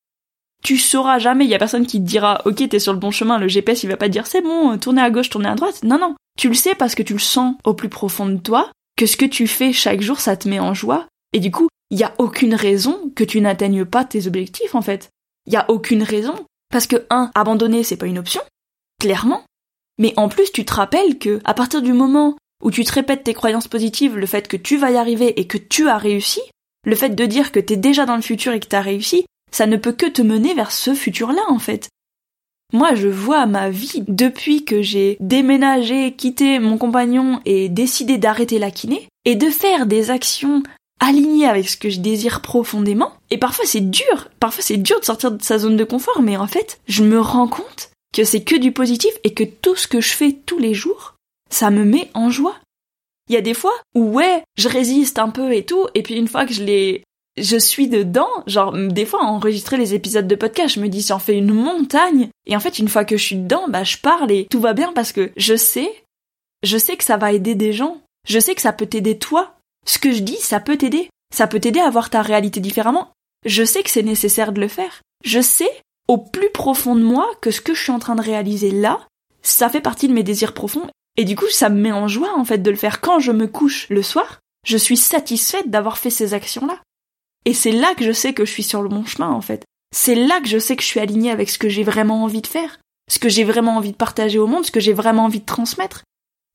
Tu 0.63 0.77
sauras 0.77 1.19
jamais, 1.19 1.45
il 1.45 1.51
y 1.51 1.55
a 1.55 1.59
personne 1.59 1.85
qui 1.85 1.99
te 1.99 2.05
dira, 2.05 2.41
ok, 2.45 2.67
t'es 2.69 2.79
sur 2.79 2.93
le 2.93 2.99
bon 2.99 3.11
chemin, 3.11 3.37
le 3.37 3.49
GPS, 3.49 3.83
il 3.83 3.89
va 3.89 3.97
pas 3.97 4.07
dire, 4.07 4.27
c'est 4.27 4.41
bon, 4.41 4.77
tournez 4.77 5.01
à 5.01 5.09
gauche, 5.09 5.29
tournez 5.29 5.49
à 5.49 5.55
droite. 5.55 5.83
Non, 5.83 5.99
non. 5.99 6.15
Tu 6.37 6.47
le 6.47 6.53
sais 6.53 6.73
parce 6.73 6.95
que 6.95 7.03
tu 7.03 7.13
le 7.13 7.19
sens 7.19 7.55
au 7.65 7.73
plus 7.73 7.89
profond 7.89 8.25
de 8.25 8.37
toi, 8.37 8.71
que 8.95 9.05
ce 9.05 9.17
que 9.17 9.25
tu 9.25 9.45
fais 9.45 9.73
chaque 9.73 10.01
jour, 10.01 10.19
ça 10.19 10.37
te 10.37 10.47
met 10.47 10.59
en 10.59 10.73
joie. 10.73 11.07
Et 11.33 11.39
du 11.39 11.51
coup, 11.51 11.67
il 11.89 11.99
y 11.99 12.03
a 12.03 12.13
aucune 12.17 12.55
raison 12.55 13.11
que 13.15 13.23
tu 13.23 13.41
n'atteignes 13.41 13.85
pas 13.85 14.05
tes 14.05 14.25
objectifs, 14.25 14.73
en 14.73 14.81
fait. 14.81 15.09
Il 15.45 15.53
y 15.53 15.57
a 15.57 15.69
aucune 15.69 16.03
raison 16.03 16.35
parce 16.71 16.87
que, 16.87 17.05
un, 17.09 17.29
abandonner, 17.35 17.83
c'est 17.83 17.97
pas 17.97 18.07
une 18.07 18.17
option, 18.17 18.41
clairement. 18.99 19.43
Mais 19.99 20.13
en 20.17 20.29
plus, 20.29 20.51
tu 20.51 20.65
te 20.65 20.73
rappelles 20.73 21.19
que, 21.19 21.39
à 21.43 21.53
partir 21.53 21.81
du 21.81 21.93
moment 21.93 22.35
où 22.63 22.71
tu 22.71 22.83
te 22.83 22.93
répètes 22.93 23.25
tes 23.25 23.33
croyances 23.33 23.67
positives, 23.67 24.17
le 24.17 24.25
fait 24.25 24.47
que 24.47 24.57
tu 24.57 24.77
vas 24.77 24.91
y 24.91 24.97
arriver 24.97 25.39
et 25.39 25.45
que 25.45 25.57
tu 25.57 25.89
as 25.89 25.97
réussi, 25.97 26.41
le 26.85 26.95
fait 26.95 27.09
de 27.09 27.25
dire 27.25 27.51
que 27.51 27.59
t'es 27.59 27.77
déjà 27.77 28.05
dans 28.05 28.15
le 28.15 28.21
futur 28.21 28.53
et 28.53 28.59
que 28.59 28.67
t'as 28.67 28.81
réussi, 28.81 29.25
ça 29.53 29.67
ne 29.67 29.77
peut 29.77 29.93
que 29.93 30.07
te 30.07 30.21
mener 30.21 30.53
vers 30.53 30.71
ce 30.71 30.93
futur-là, 30.93 31.43
en 31.47 31.59
fait. 31.59 31.87
Moi, 32.73 32.95
je 32.95 33.07
vois 33.07 33.45
ma 33.45 33.69
vie 33.69 34.03
depuis 34.07 34.65
que 34.65 34.81
j'ai 34.81 35.15
déménagé, 35.19 36.13
quitté 36.13 36.57
mon 36.57 36.79
compagnon 36.79 37.39
et 37.45 37.69
décidé 37.69 38.17
d'arrêter 38.17 38.57
la 38.57 38.71
kiné, 38.71 39.07
et 39.25 39.35
de 39.35 39.49
faire 39.49 39.85
des 39.85 40.09
actions 40.09 40.63
alignées 40.99 41.47
avec 41.47 41.69
ce 41.69 41.77
que 41.77 41.89
je 41.89 41.99
désire 41.99 42.41
profondément. 42.41 43.13
Et 43.29 43.37
parfois 43.37 43.65
c'est 43.65 43.91
dur, 43.91 44.29
parfois 44.39 44.63
c'est 44.63 44.77
dur 44.77 44.99
de 44.99 45.05
sortir 45.05 45.31
de 45.31 45.43
sa 45.43 45.59
zone 45.59 45.77
de 45.77 45.83
confort, 45.83 46.21
mais 46.21 46.37
en 46.37 46.47
fait, 46.47 46.79
je 46.87 47.03
me 47.03 47.19
rends 47.19 47.47
compte 47.47 47.91
que 48.13 48.23
c'est 48.23 48.43
que 48.43 48.55
du 48.55 48.71
positif 48.71 49.11
et 49.23 49.33
que 49.33 49.43
tout 49.43 49.75
ce 49.75 49.87
que 49.87 50.01
je 50.01 50.13
fais 50.13 50.31
tous 50.45 50.59
les 50.59 50.73
jours, 50.73 51.15
ça 51.49 51.69
me 51.69 51.83
met 51.83 52.09
en 52.13 52.29
joie. 52.29 52.55
Il 53.29 53.33
y 53.33 53.37
a 53.37 53.41
des 53.41 53.53
fois 53.53 53.73
où 53.95 54.03
ouais, 54.13 54.43
je 54.57 54.67
résiste 54.67 55.19
un 55.19 55.29
peu 55.29 55.53
et 55.53 55.63
tout, 55.65 55.87
et 55.93 56.01
puis 56.01 56.15
une 56.15 56.27
fois 56.27 56.45
que 56.45 56.53
je 56.53 56.63
l'ai 56.63 57.03
je 57.37 57.57
suis 57.57 57.87
dedans, 57.87 58.29
genre 58.47 58.73
des 58.73 59.05
fois 59.05 59.23
enregistrer 59.23 59.77
les 59.77 59.93
épisodes 59.93 60.27
de 60.27 60.35
podcast, 60.35 60.75
je 60.75 60.79
me 60.79 60.89
dis 60.89 61.01
j'en 61.01 61.19
fais 61.19 61.37
une 61.37 61.53
montagne 61.53 62.29
et 62.45 62.55
en 62.55 62.59
fait 62.59 62.79
une 62.79 62.87
fois 62.87 63.05
que 63.05 63.17
je 63.17 63.23
suis 63.23 63.37
dedans, 63.37 63.65
bah 63.67 63.83
je 63.83 63.97
parle 63.97 64.31
et 64.31 64.47
tout 64.49 64.59
va 64.59 64.73
bien 64.73 64.91
parce 64.93 65.11
que 65.11 65.31
je 65.35 65.55
sais 65.55 65.91
je 66.63 66.77
sais 66.77 66.95
que 66.95 67.03
ça 67.03 67.17
va 67.17 67.33
aider 67.33 67.55
des 67.55 67.73
gens. 67.73 68.01
Je 68.27 68.39
sais 68.39 68.55
que 68.55 68.61
ça 68.61 68.71
peut 68.71 68.85
t'aider 68.85 69.19
toi. 69.19 69.55
Ce 69.85 69.99
que 69.99 70.13
je 70.13 70.21
dis, 70.21 70.37
ça 70.37 70.61
peut 70.61 70.77
t'aider. 70.77 71.09
Ça 71.33 71.45
peut 71.45 71.59
t'aider 71.59 71.81
à 71.81 71.89
voir 71.89 72.09
ta 72.09 72.21
réalité 72.21 72.61
différemment. 72.61 73.11
Je 73.45 73.65
sais 73.65 73.83
que 73.83 73.89
c'est 73.89 74.01
nécessaire 74.01 74.53
de 74.53 74.61
le 74.61 74.69
faire. 74.69 75.01
Je 75.25 75.41
sais 75.41 75.69
au 76.07 76.17
plus 76.17 76.49
profond 76.51 76.95
de 76.95 77.03
moi 77.03 77.29
que 77.41 77.51
ce 77.51 77.61
que 77.61 77.73
je 77.73 77.81
suis 77.81 77.91
en 77.91 77.99
train 77.99 78.15
de 78.15 78.21
réaliser 78.21 78.71
là, 78.71 79.05
ça 79.41 79.69
fait 79.69 79.81
partie 79.81 80.07
de 80.07 80.13
mes 80.13 80.23
désirs 80.23 80.53
profonds 80.53 80.87
et 81.17 81.25
du 81.25 81.35
coup 81.35 81.49
ça 81.49 81.69
me 81.69 81.79
met 81.79 81.91
en 81.91 82.07
joie 82.07 82.33
en 82.37 82.45
fait 82.45 82.57
de 82.57 82.71
le 82.71 82.77
faire 82.77 83.01
quand 83.01 83.19
je 83.19 83.31
me 83.31 83.47
couche 83.47 83.87
le 83.89 84.03
soir. 84.03 84.39
Je 84.65 84.77
suis 84.77 84.97
satisfaite 84.97 85.69
d'avoir 85.69 85.97
fait 85.97 86.09
ces 86.09 86.33
actions-là. 86.33 86.79
Et 87.45 87.53
c'est 87.53 87.71
là 87.71 87.93
que 87.95 88.05
je 88.05 88.11
sais 88.11 88.33
que 88.33 88.45
je 88.45 88.51
suis 88.51 88.63
sur 88.63 88.81
le 88.81 88.89
bon 88.89 89.05
chemin, 89.05 89.29
en 89.29 89.41
fait. 89.41 89.65
C'est 89.95 90.15
là 90.15 90.39
que 90.41 90.47
je 90.47 90.57
sais 90.57 90.75
que 90.75 90.81
je 90.81 90.87
suis 90.87 90.99
alignée 90.99 91.31
avec 91.31 91.49
ce 91.49 91.57
que 91.57 91.69
j'ai 91.69 91.83
vraiment 91.83 92.23
envie 92.23 92.41
de 92.41 92.47
faire, 92.47 92.79
ce 93.09 93.19
que 93.19 93.29
j'ai 93.29 93.43
vraiment 93.43 93.77
envie 93.77 93.91
de 93.91 93.97
partager 93.97 94.39
au 94.39 94.47
monde, 94.47 94.65
ce 94.65 94.71
que 94.71 94.79
j'ai 94.79 94.93
vraiment 94.93 95.25
envie 95.25 95.39
de 95.39 95.45
transmettre. 95.45 96.03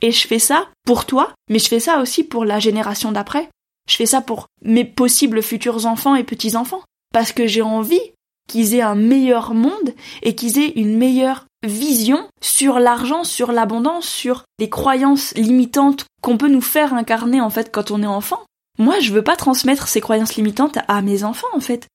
Et 0.03 0.13
je 0.13 0.27
fais 0.27 0.39
ça 0.39 0.69
pour 0.85 1.07
toi, 1.07 1.33
mais 1.51 1.59
je 1.59 1.69
fais 1.69 1.81
ça 1.81 2.01
aussi 2.01 2.25
pour 2.25 2.45
la 2.45 2.59
génération 2.59 3.13
d'après. 3.13 3.49
Je 3.89 3.97
fais 3.97 4.07
ça 4.07 4.21
pour 4.21 4.47
mes 4.63 4.85
possibles 4.85 5.43
futurs 5.43 5.87
enfants 5.87 6.15
et 6.15 6.25
petits-enfants. 6.25 6.83
Parce 7.13 7.33
que 7.33 7.47
j'ai 7.47 7.63
envie 7.63 8.01
qu'ils 8.49 8.75
aient 8.75 8.83
un 8.83 8.95
meilleur 8.95 9.55
monde 9.55 9.95
et 10.23 10.35
qu'ils 10.35 10.59
aient 10.59 10.73
une 10.77 10.97
meilleure 10.97 11.47
vision 11.67 12.29
sur 12.41 12.79
l'argent, 12.79 13.25
sur 13.25 13.53
l'abondance, 13.53 14.07
sur 14.07 14.45
les 14.59 14.69
croyances 14.69 15.35
limitantes 15.35 16.07
qu'on 16.23 16.39
peut 16.39 16.49
nous 16.49 16.61
faire 16.61 16.95
incarner 16.95 17.41
en 17.41 17.51
fait 17.51 17.73
quand 17.73 17.91
on 17.91 18.03
est 18.03 18.07
enfant. 18.07 18.41
Moi, 18.79 19.01
je 19.01 19.13
veux 19.13 19.23
pas 19.23 19.37
transmettre 19.37 19.89
ces 19.89 20.01
croyances 20.01 20.37
limitantes 20.37 20.79
à 20.87 21.03
mes 21.03 21.25
enfants, 21.25 21.49
en 21.53 21.61
fait. 21.61 21.89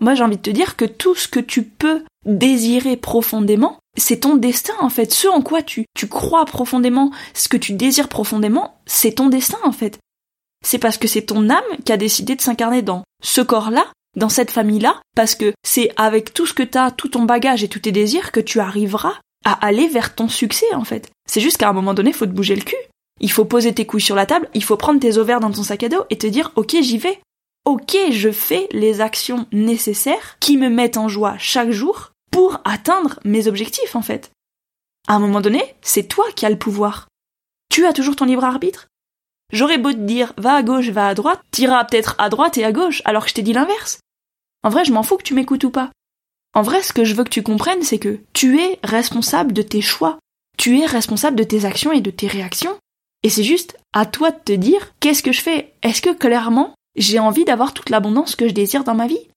Moi, 0.00 0.14
j'ai 0.14 0.22
envie 0.22 0.36
de 0.36 0.42
te 0.42 0.50
dire 0.50 0.76
que 0.76 0.84
tout 0.84 1.16
ce 1.16 1.26
que 1.26 1.40
tu 1.40 1.64
peux 1.64 2.04
désirer 2.24 2.96
profondément, 2.96 3.78
c'est 3.96 4.20
ton 4.20 4.36
destin, 4.36 4.74
en 4.80 4.90
fait. 4.90 5.12
Ce 5.12 5.26
en 5.26 5.42
quoi 5.42 5.62
tu, 5.62 5.84
crois 6.08 6.44
profondément, 6.44 7.10
ce 7.34 7.48
que 7.48 7.56
tu 7.56 7.72
désires 7.72 8.08
profondément, 8.08 8.78
c'est 8.86 9.16
ton 9.16 9.28
destin, 9.28 9.58
en 9.64 9.72
fait. 9.72 9.98
C'est 10.64 10.78
parce 10.78 10.98
que 10.98 11.08
c'est 11.08 11.22
ton 11.22 11.50
âme 11.50 11.62
qui 11.84 11.92
a 11.92 11.96
décidé 11.96 12.36
de 12.36 12.40
s'incarner 12.40 12.82
dans 12.82 13.02
ce 13.22 13.40
corps-là, 13.40 13.86
dans 14.16 14.28
cette 14.28 14.52
famille-là, 14.52 15.00
parce 15.16 15.34
que 15.34 15.52
c'est 15.64 15.90
avec 15.96 16.32
tout 16.32 16.46
ce 16.46 16.54
que 16.54 16.62
t'as, 16.62 16.92
tout 16.92 17.08
ton 17.08 17.24
bagage 17.24 17.64
et 17.64 17.68
tous 17.68 17.80
tes 17.80 17.92
désirs 17.92 18.30
que 18.30 18.40
tu 18.40 18.60
arriveras 18.60 19.14
à 19.44 19.52
aller 19.66 19.88
vers 19.88 20.14
ton 20.14 20.28
succès, 20.28 20.72
en 20.74 20.84
fait. 20.84 21.10
C'est 21.28 21.40
juste 21.40 21.56
qu'à 21.56 21.68
un 21.68 21.72
moment 21.72 21.94
donné, 21.94 22.12
faut 22.12 22.26
te 22.26 22.30
bouger 22.30 22.54
le 22.54 22.62
cul. 22.62 22.76
Il 23.20 23.30
faut 23.30 23.44
poser 23.44 23.74
tes 23.74 23.86
couilles 23.86 24.00
sur 24.00 24.16
la 24.16 24.26
table, 24.26 24.48
il 24.54 24.62
faut 24.62 24.76
prendre 24.76 25.00
tes 25.00 25.18
ovaires 25.18 25.40
dans 25.40 25.50
ton 25.50 25.62
sac 25.62 25.82
à 25.82 25.88
dos 25.88 26.04
et 26.10 26.18
te 26.18 26.26
dire 26.26 26.52
ok 26.56 26.76
j'y 26.80 26.98
vais. 26.98 27.20
Ok 27.64 27.96
je 28.10 28.30
fais 28.30 28.68
les 28.72 29.00
actions 29.00 29.46
nécessaires 29.52 30.36
qui 30.40 30.56
me 30.56 30.68
mettent 30.68 30.96
en 30.96 31.08
joie 31.08 31.36
chaque 31.38 31.70
jour 31.70 32.12
pour 32.30 32.60
atteindre 32.64 33.18
mes 33.24 33.46
objectifs 33.48 33.96
en 33.96 34.02
fait. 34.02 34.30
À 35.08 35.14
un 35.14 35.18
moment 35.18 35.40
donné, 35.40 35.62
c'est 35.80 36.06
toi 36.06 36.26
qui 36.36 36.46
as 36.46 36.50
le 36.50 36.58
pouvoir. 36.58 37.08
Tu 37.70 37.86
as 37.86 37.92
toujours 37.92 38.16
ton 38.16 38.26
libre 38.26 38.44
arbitre. 38.44 38.88
J'aurais 39.52 39.78
beau 39.78 39.92
te 39.92 39.98
dire 39.98 40.34
va 40.36 40.54
à 40.54 40.62
gauche, 40.62 40.90
va 40.90 41.08
à 41.08 41.14
droite, 41.14 41.40
t'iras 41.50 41.84
peut-être 41.84 42.14
à 42.18 42.28
droite 42.28 42.58
et 42.58 42.64
à 42.64 42.72
gauche 42.72 43.02
alors 43.04 43.24
que 43.24 43.30
je 43.30 43.34
t'ai 43.34 43.42
dit 43.42 43.54
l'inverse. 43.54 43.98
En 44.62 44.68
vrai, 44.68 44.84
je 44.84 44.92
m'en 44.92 45.02
fous 45.02 45.16
que 45.16 45.22
tu 45.22 45.34
m'écoutes 45.34 45.64
ou 45.64 45.70
pas. 45.70 45.90
En 46.54 46.62
vrai, 46.62 46.82
ce 46.82 46.92
que 46.92 47.04
je 47.04 47.14
veux 47.14 47.24
que 47.24 47.30
tu 47.30 47.42
comprennes, 47.42 47.82
c'est 47.82 47.98
que 47.98 48.20
tu 48.32 48.60
es 48.60 48.78
responsable 48.82 49.52
de 49.52 49.62
tes 49.62 49.80
choix. 49.80 50.18
Tu 50.56 50.80
es 50.80 50.86
responsable 50.86 51.36
de 51.36 51.44
tes 51.44 51.64
actions 51.64 51.92
et 51.92 52.00
de 52.00 52.10
tes 52.10 52.26
réactions. 52.26 52.76
Et 53.22 53.30
c'est 53.30 53.42
juste 53.42 53.76
à 53.92 54.06
toi 54.06 54.30
de 54.30 54.38
te 54.44 54.52
dire 54.52 54.92
qu'est-ce 55.00 55.22
que 55.22 55.32
je 55.32 55.40
fais? 55.40 55.72
Est-ce 55.82 56.02
que 56.02 56.14
clairement 56.14 56.74
j'ai 56.96 57.18
envie 57.18 57.44
d'avoir 57.44 57.74
toute 57.74 57.90
l'abondance 57.90 58.36
que 58.36 58.48
je 58.48 58.54
désire 58.54 58.84
dans 58.84 58.94
ma 58.94 59.06
vie? 59.06 59.28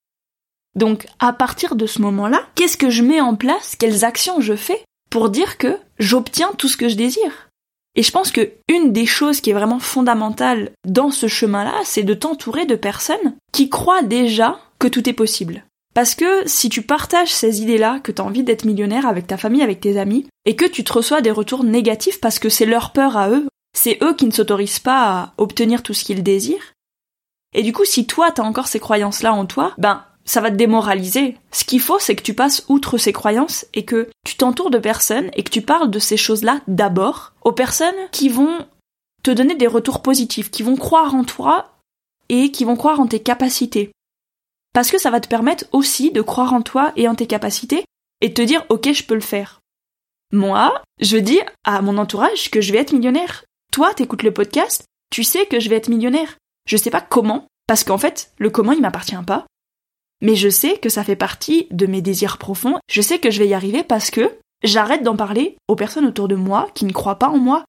Donc 0.76 1.08
à 1.20 1.34
partir 1.34 1.76
de 1.76 1.86
ce 1.86 2.02
moment-là, 2.02 2.41
qu'est-ce 2.56 2.78
que 2.78 2.89
je 2.89 3.04
mets 3.04 3.22
en 3.22 3.36
place? 3.36 3.76
Quelles 3.76 4.06
actions 4.06 4.39
je 4.39 4.56
fais 4.56 4.84
pour 5.10 5.30
dire 5.30 5.58
que 5.58 5.78
j'obtiens 6.00 6.52
tout 6.58 6.67
ce 6.67 6.78
que 6.78 6.89
je 6.89 6.96
désire? 6.96 7.50
Et 7.96 8.04
je 8.04 8.12
pense 8.12 8.32
que 8.32 8.52
une 8.70 8.94
des 8.94 9.06
choses 9.06 9.41
qui 9.41 9.50
est 9.50 9.54
vraiment 9.54 9.80
fondamentale 9.80 10.72
dans 10.86 11.12
ce 11.12 11.28
chemin-là, 11.28 11.74
c'est 11.84 12.04
de 12.04 12.13
t'entourer 12.13 12.65
de 12.65 12.76
personnes 12.76 13.36
qui 13.52 13.70
croient 13.70 14.04
déjà 14.04 14.60
que 14.80 14.88
tout 14.88 15.10
est 15.10 15.13
possible. 15.13 15.65
Parce 15.94 16.15
que 16.15 16.48
si 16.48 16.70
tu 16.70 16.84
partages 16.84 17.34
ces 17.34 17.62
idées-là, 17.62 18.00
que 18.00 18.13
tu 18.13 18.22
as 18.22 18.26
envie 18.26 18.44
d'être 18.44 18.63
millionnaire 18.63 19.06
avec 19.06 19.28
ta 19.28 19.36
famille, 19.36 19.62
avec 19.62 19.82
tes 19.82 20.00
amis, 20.00 20.26
et 20.46 20.56
que 20.56 20.65
tu 20.65 20.86
te 20.86 20.94
reçois 20.94 21.20
des 21.20 21.32
retours 21.32 21.65
négatifs 21.65 22.22
parce 22.22 22.39
que 22.39 22.48
c'est 22.48 22.65
leur 22.65 22.94
peur 22.94 23.17
à 23.17 23.30
eux, 23.30 23.48
c'est 23.73 23.97
eux 24.03 24.13
qui 24.15 24.25
ne 24.25 24.31
s'autorisent 24.31 24.79
pas 24.79 25.10
à 25.10 25.34
obtenir 25.38 25.84
tout 25.84 25.93
ce 25.93 26.03
qu'ils 26.03 26.23
désirent. 26.23 26.73
Et 27.53 27.63
du 27.63 27.73
coup, 27.73 27.86
si 27.86 28.07
toi 28.07 28.31
t'as 28.31 28.43
encore 28.43 28.67
ces 28.67 28.79
croyances-là 28.79 29.34
en 29.34 29.45
toi, 29.45 29.73
ben 29.77 30.05
ça 30.25 30.41
va 30.41 30.51
te 30.51 30.55
démoraliser. 30.55 31.38
Ce 31.51 31.63
qu'il 31.63 31.81
faut, 31.81 31.99
c'est 31.99 32.15
que 32.15 32.21
tu 32.21 32.34
passes 32.34 32.63
outre 32.69 32.97
ces 32.97 33.12
croyances 33.12 33.65
et 33.73 33.86
que 33.86 34.10
tu 34.25 34.36
t'entoures 34.36 34.69
de 34.69 34.77
personnes 34.77 35.31
et 35.34 35.43
que 35.43 35.49
tu 35.49 35.62
parles 35.62 35.89
de 35.89 35.99
ces 35.99 36.17
choses-là 36.17 36.62
d'abord 36.67 37.34
aux 37.41 37.51
personnes 37.51 37.95
qui 38.12 38.29
vont 38.29 38.65
te 39.23 39.31
donner 39.31 39.55
des 39.55 39.67
retours 39.67 40.01
positifs, 40.01 40.51
qui 40.51 40.63
vont 40.63 40.75
croire 40.75 41.15
en 41.15 41.23
toi 41.23 41.77
et 42.29 42.51
qui 42.51 42.65
vont 42.65 42.75
croire 42.75 42.99
en 42.99 43.07
tes 43.07 43.19
capacités. 43.19 43.91
Parce 44.73 44.89
que 44.89 44.99
ça 44.99 45.10
va 45.10 45.19
te 45.19 45.27
permettre 45.27 45.65
aussi 45.71 46.12
de 46.12 46.21
croire 46.21 46.53
en 46.53 46.62
toi 46.62 46.93
et 46.95 47.07
en 47.07 47.15
tes 47.15 47.27
capacités 47.27 47.84
et 48.21 48.29
de 48.29 48.34
te 48.34 48.41
dire 48.41 48.63
ok 48.69 48.93
je 48.93 49.03
peux 49.03 49.15
le 49.15 49.21
faire. 49.21 49.60
Moi, 50.31 50.81
je 51.01 51.17
dis 51.17 51.39
à 51.65 51.81
mon 51.81 51.97
entourage 51.97 52.49
que 52.51 52.62
je 52.62 52.71
vais 52.71 52.79
être 52.79 52.93
millionnaire. 52.93 53.43
Toi, 53.71 53.93
t'écoutes 53.93 54.23
le 54.23 54.34
podcast, 54.34 54.84
tu 55.12 55.23
sais 55.23 55.45
que 55.45 55.62
je 55.62 55.69
vais 55.69 55.77
être 55.77 55.88
millionnaire. 55.88 56.36
Je 56.67 56.75
sais 56.75 56.89
pas 56.89 56.99
comment, 56.99 57.47
parce 57.67 57.86
qu'en 57.86 57.97
fait, 57.97 58.34
le 58.38 58.49
comment 58.49 58.73
il 58.73 58.81
m'appartient 58.81 59.15
pas. 59.25 59.45
Mais 60.21 60.36
je 60.36 60.49
sais 60.49 60.77
que 60.77 60.89
ça 60.89 61.05
fait 61.05 61.15
partie 61.15 61.67
de 61.71 61.86
mes 61.86 62.01
désirs 62.01 62.38
profonds. 62.38 62.79
Je 62.89 63.01
sais 63.01 63.19
que 63.19 63.31
je 63.31 63.39
vais 63.39 63.47
y 63.47 63.53
arriver 63.53 63.84
parce 63.84 64.12
que 64.12 64.38
j'arrête 64.62 65.03
d'en 65.03 65.15
parler 65.15 65.55
aux 65.69 65.77
personnes 65.77 66.05
autour 66.05 66.27
de 66.27 66.36
moi 66.36 66.69
qui 66.75 66.84
ne 66.84 66.91
croient 66.91 67.17
pas 67.17 67.29
en 67.29 67.38
moi, 67.38 67.63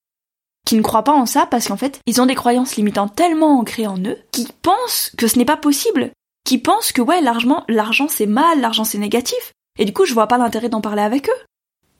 qui 0.66 0.74
ne 0.74 0.82
croient 0.82 1.04
pas 1.04 1.14
en 1.14 1.24
ça 1.24 1.46
parce 1.46 1.68
qu'en 1.68 1.76
fait, 1.76 2.00
ils 2.06 2.20
ont 2.20 2.26
des 2.26 2.34
croyances 2.34 2.74
limitantes 2.74 3.14
tellement 3.14 3.60
ancrées 3.60 3.86
en 3.86 3.98
eux 3.98 4.18
qui 4.32 4.48
pensent 4.60 5.12
que 5.16 5.28
ce 5.28 5.38
n'est 5.38 5.44
pas 5.44 5.56
possible, 5.56 6.10
qui 6.44 6.58
pensent 6.58 6.90
que 6.90 7.00
ouais, 7.00 7.20
l'argent, 7.20 7.62
l'argent 7.68 8.08
c'est 8.08 8.26
mal, 8.26 8.60
l'argent 8.60 8.82
c'est 8.82 8.98
négatif. 8.98 9.52
Et 9.78 9.84
du 9.84 9.92
coup, 9.92 10.04
je 10.04 10.14
vois 10.14 10.26
pas 10.26 10.36
l'intérêt 10.36 10.68
d'en 10.68 10.80
parler 10.80 11.02
avec 11.02 11.28
eux. 11.28 11.44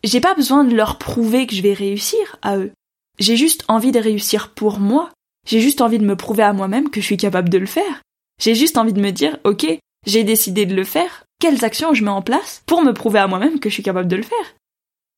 J'ai 0.03 0.21
pas 0.21 0.35
besoin 0.35 0.65
de 0.65 0.75
leur 0.75 0.99
prouver 0.99 1.47
que 1.47 1.55
je 1.55 1.63
vais 1.63 1.73
réussir 1.73 2.37
à 2.43 2.57
eux. 2.57 2.73
J'ai 3.19 3.37
juste 3.37 3.65
envie 3.69 3.93
de 3.93 4.01
réussir 4.01 4.51
pour 4.51 4.79
moi. 4.79 5.11
J'ai 5.47 5.61
juste 5.61 5.81
envie 5.81 5.99
de 5.99 6.07
me 6.07 6.17
prouver 6.17 6.43
à 6.43 6.53
moi-même 6.53 6.91
que 6.91 7.01
je 7.01 7.07
suis 7.07 7.17
capable 7.17 7.49
de 7.49 7.59
le 7.59 7.67
faire. 7.67 8.03
J'ai 8.41 8.55
juste 8.55 8.77
envie 8.77 8.93
de 8.93 9.01
me 9.01 9.11
dire, 9.11 9.39
ok, 9.45 9.67
j'ai 10.07 10.25
décidé 10.25 10.67
de 10.67 10.75
le 10.75 10.85
faire, 10.85 11.25
quelles 11.39 11.65
actions 11.65 11.95
je 11.95 12.05
mets 12.05 12.11
en 12.11 12.23
place 12.23 12.63
pour 12.67 12.83
me 12.83 12.93
prouver 12.93 13.19
à 13.19 13.27
moi-même 13.27 13.61
que 13.61 13.69
je 13.69 13.75
suis 13.75 13.83
capable 13.83 14.09
de 14.09 14.17
le 14.17 14.23
faire? 14.23 14.55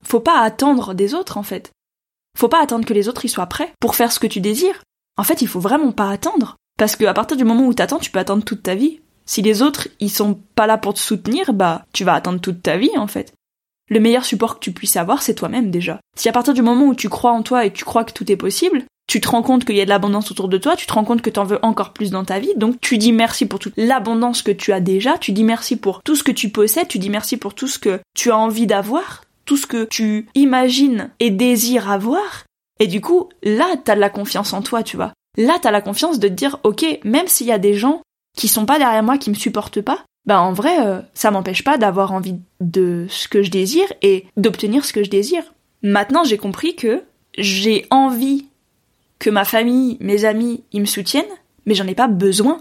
Faut 0.04 0.20
pas 0.20 0.40
attendre 0.40 0.94
des 0.94 1.14
autres, 1.14 1.38
en 1.38 1.42
fait. 1.42 1.70
Faut 2.36 2.48
pas 2.48 2.62
attendre 2.62 2.84
que 2.84 2.94
les 2.94 3.08
autres 3.08 3.24
y 3.24 3.28
soient 3.28 3.46
prêts 3.46 3.72
pour 3.80 3.94
faire 3.94 4.12
ce 4.12 4.18
que 4.18 4.26
tu 4.26 4.40
désires. 4.40 4.82
En 5.16 5.22
fait, 5.22 5.42
il 5.42 5.48
faut 5.48 5.60
vraiment 5.60 5.92
pas 5.92 6.10
attendre. 6.10 6.56
Parce 6.76 6.96
que 6.96 7.04
à 7.04 7.14
partir 7.14 7.36
du 7.36 7.44
moment 7.44 7.66
où 7.66 7.74
t'attends, 7.74 7.98
tu 7.98 8.10
peux 8.10 8.18
attendre 8.18 8.44
toute 8.44 8.62
ta 8.62 8.74
vie. 8.74 9.00
Si 9.26 9.40
les 9.40 9.62
autres, 9.62 9.88
ils 10.00 10.10
sont 10.10 10.40
pas 10.54 10.66
là 10.66 10.76
pour 10.76 10.94
te 10.94 10.98
soutenir, 10.98 11.54
bah, 11.54 11.86
tu 11.92 12.04
vas 12.04 12.14
attendre 12.14 12.40
toute 12.40 12.62
ta 12.62 12.76
vie, 12.76 12.96
en 12.96 13.06
fait 13.06 13.32
le 13.88 14.00
meilleur 14.00 14.24
support 14.24 14.54
que 14.54 14.64
tu 14.64 14.72
puisses 14.72 14.96
avoir, 14.96 15.22
c'est 15.22 15.34
toi-même 15.34 15.70
déjà. 15.70 16.00
Si 16.16 16.28
à 16.28 16.32
partir 16.32 16.54
du 16.54 16.62
moment 16.62 16.86
où 16.86 16.94
tu 16.94 17.08
crois 17.08 17.32
en 17.32 17.42
toi 17.42 17.64
et 17.64 17.72
tu 17.72 17.84
crois 17.84 18.04
que 18.04 18.12
tout 18.12 18.30
est 18.30 18.36
possible, 18.36 18.84
tu 19.06 19.20
te 19.20 19.28
rends 19.28 19.42
compte 19.42 19.64
qu'il 19.64 19.76
y 19.76 19.80
a 19.80 19.84
de 19.84 19.90
l'abondance 19.90 20.30
autour 20.30 20.48
de 20.48 20.56
toi, 20.56 20.76
tu 20.76 20.86
te 20.86 20.92
rends 20.92 21.04
compte 21.04 21.22
que 21.22 21.30
tu 21.30 21.38
en 21.38 21.44
veux 21.44 21.58
encore 21.62 21.92
plus 21.92 22.10
dans 22.10 22.24
ta 22.24 22.38
vie, 22.38 22.54
donc 22.56 22.80
tu 22.80 22.96
dis 22.96 23.12
merci 23.12 23.46
pour 23.46 23.58
toute 23.58 23.74
l'abondance 23.76 24.42
que 24.42 24.50
tu 24.50 24.72
as 24.72 24.80
déjà, 24.80 25.18
tu 25.18 25.32
dis 25.32 25.44
merci 25.44 25.76
pour 25.76 26.02
tout 26.02 26.16
ce 26.16 26.24
que 26.24 26.32
tu 26.32 26.48
possèdes, 26.48 26.88
tu 26.88 26.98
dis 26.98 27.10
merci 27.10 27.36
pour 27.36 27.54
tout 27.54 27.68
ce 27.68 27.78
que 27.78 28.00
tu 28.16 28.30
as 28.30 28.38
envie 28.38 28.66
d'avoir, 28.66 29.24
tout 29.44 29.58
ce 29.58 29.66
que 29.66 29.84
tu 29.84 30.26
imagines 30.34 31.10
et 31.20 31.30
désires 31.30 31.90
avoir, 31.90 32.44
et 32.80 32.86
du 32.86 33.00
coup, 33.00 33.28
là, 33.42 33.66
t'as 33.84 33.94
de 33.94 34.00
la 34.00 34.10
confiance 34.10 34.52
en 34.52 34.62
toi, 34.62 34.82
tu 34.82 34.96
vois. 34.96 35.12
Là, 35.36 35.58
t'as 35.60 35.70
la 35.70 35.82
confiance 35.82 36.18
de 36.18 36.28
te 36.28 36.32
dire, 36.32 36.58
ok, 36.64 36.84
même 37.04 37.28
s'il 37.28 37.46
y 37.46 37.52
a 37.52 37.58
des 37.58 37.74
gens 37.74 38.02
qui 38.36 38.48
sont 38.48 38.66
pas 38.66 38.78
derrière 38.78 39.02
moi, 39.02 39.18
qui 39.18 39.30
me 39.30 39.34
supportent 39.34 39.80
pas, 39.80 40.04
bah 40.26 40.40
en 40.40 40.52
vrai, 40.52 40.86
euh, 40.86 41.00
ça 41.12 41.30
m'empêche 41.30 41.64
pas 41.64 41.76
d'avoir 41.76 42.12
envie 42.12 42.36
de 42.60 43.06
ce 43.08 43.28
que 43.28 43.42
je 43.42 43.50
désire 43.50 43.92
et 44.02 44.26
d'obtenir 44.36 44.84
ce 44.84 44.92
que 44.92 45.04
je 45.04 45.10
désire. 45.10 45.44
Maintenant, 45.82 46.24
j'ai 46.24 46.38
compris 46.38 46.76
que 46.76 47.02
j'ai 47.36 47.86
envie 47.90 48.46
que 49.18 49.30
ma 49.30 49.44
famille, 49.44 49.98
mes 50.00 50.24
amis, 50.24 50.64
ils 50.72 50.80
me 50.80 50.86
soutiennent, 50.86 51.24
mais 51.66 51.74
j'en 51.74 51.86
ai 51.86 51.94
pas 51.94 52.08
besoin. 52.08 52.58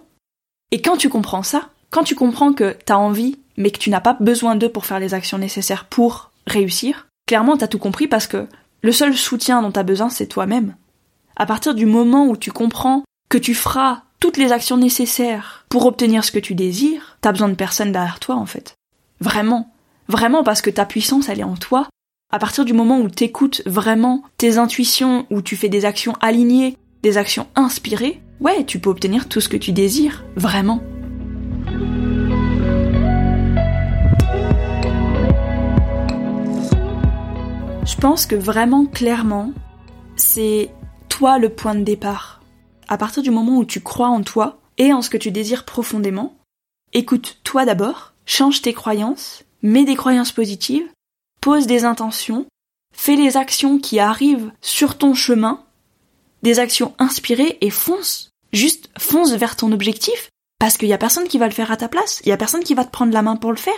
Et 0.72 0.82
quand 0.82 0.98
tu 0.98 1.10
comprends 1.10 1.44
ça, 1.44 1.70
quand 1.90 2.04
tu 2.04 2.16
comprends 2.16 2.54
que 2.54 2.76
t'as 2.86 2.98
envie, 2.98 3.40
mais 3.56 3.72
que 3.72 3.78
tu 3.78 3.90
n'as 3.90 4.02
pas 4.02 4.18
besoin 4.20 4.56
d'eux 4.56 4.70
pour 4.70 4.86
faire 4.86 5.00
les 5.00 5.14
actions 5.14 5.38
nécessaires 5.38 5.86
pour 5.86 6.32
réussir, 6.48 7.08
clairement 7.28 7.56
t'as 7.56 7.68
tout 7.68 7.80
compris 7.80 8.08
parce 8.08 8.28
que 8.28 8.48
le 8.82 8.92
seul 8.92 9.16
soutien 9.16 9.62
dont 9.62 9.72
t'as 9.72 9.84
besoin, 9.84 10.10
c'est 10.10 10.28
toi-même. 10.28 10.76
À 11.36 11.46
partir 11.46 11.74
du 11.74 11.86
moment 11.86 12.28
où 12.28 12.36
tu 12.36 12.52
comprends 12.52 13.04
que 13.30 13.38
tu 13.38 13.54
feras 13.54 14.04
toutes 14.24 14.38
les 14.38 14.54
actions 14.54 14.78
nécessaires 14.78 15.66
pour 15.68 15.86
obtenir 15.86 16.24
ce 16.24 16.32
que 16.32 16.40
tu 16.40 16.56
désires, 16.56 17.18
t'as 17.20 17.34
besoin 17.34 17.50
de 17.50 17.56
personne 17.56 17.92
derrière 17.92 18.22
toi 18.22 18.36
en 18.36 18.46
fait. 18.46 18.76
Vraiment. 19.20 19.74
Vraiment 20.08 20.46
parce 20.46 20.62
que 20.62 20.70
ta 20.70 20.86
puissance 20.86 21.28
elle 21.28 21.42
est 21.42 21.44
en 21.44 21.58
toi. 21.58 21.90
À 22.32 22.40
partir 22.40 22.64
du 22.64 22.72
moment 22.72 23.02
où 23.02 23.10
t'écoutes 23.10 23.62
vraiment 23.66 24.24
tes 24.38 24.60
intuitions, 24.60 25.28
où 25.30 25.42
tu 25.42 25.58
fais 25.58 25.68
des 25.68 25.84
actions 25.84 26.14
alignées, 26.22 26.78
des 27.02 27.18
actions 27.18 27.48
inspirées, 27.56 28.22
ouais, 28.40 28.64
tu 28.64 28.80
peux 28.80 28.90
obtenir 28.90 29.28
tout 29.28 29.42
ce 29.42 29.50
que 29.50 29.58
tu 29.58 29.74
désires. 29.74 30.24
Vraiment. 30.38 30.82
Je 37.86 37.96
pense 37.98 38.26
que 38.26 38.38
vraiment 38.38 38.86
clairement, 38.86 39.52
c'est 40.16 40.70
toi 41.10 41.40
le 41.40 41.50
point 41.50 41.76
de 41.76 41.84
départ. 41.84 42.33
À 42.88 42.98
partir 42.98 43.24
du 43.24 43.32
moment 43.32 43.58
où 43.58 43.66
tu 43.66 43.82
crois 43.82 44.10
en 44.10 44.22
toi 44.24 44.60
et 44.78 44.94
en 44.94 45.02
ce 45.02 45.10
que 45.10 45.18
tu 45.18 45.32
désires 45.32 45.66
profondément, 45.66 46.36
écoute 46.94 47.40
toi 47.44 47.66
d'abord, 47.66 48.14
change 48.26 48.62
tes 48.62 48.74
croyances, 48.74 49.44
mets 49.62 49.86
des 49.86 49.96
croyances 49.96 50.32
positives, 50.32 50.88
pose 51.42 51.68
des 51.68 51.86
intentions, 51.86 52.46
fais 52.96 53.16
les 53.16 53.38
actions 53.38 53.80
qui 53.80 54.00
arrivent 54.00 54.52
sur 54.62 54.98
ton 54.98 55.14
chemin, 55.14 55.64
des 56.42 56.60
actions 56.60 56.94
inspirées 57.00 57.58
et 57.62 57.70
fonce. 57.70 58.30
Juste 58.52 58.90
fonce 59.00 59.32
vers 59.32 59.56
ton 59.56 59.72
objectif 59.72 60.30
parce 60.60 60.78
qu'il 60.78 60.88
y 60.88 60.94
a 60.94 60.98
personne 60.98 61.28
qui 61.28 61.40
va 61.40 61.48
le 61.48 61.54
faire 61.54 61.72
à 61.72 61.78
ta 61.78 61.90
place, 61.90 62.22
il 62.24 62.30
y 62.30 62.32
a 62.32 62.38
personne 62.38 62.64
qui 62.64 62.76
va 62.76 62.86
te 62.86 62.92
prendre 62.92 63.12
la 63.12 63.22
main 63.22 63.36
pour 63.36 63.52
le 63.52 63.58
faire. 63.58 63.74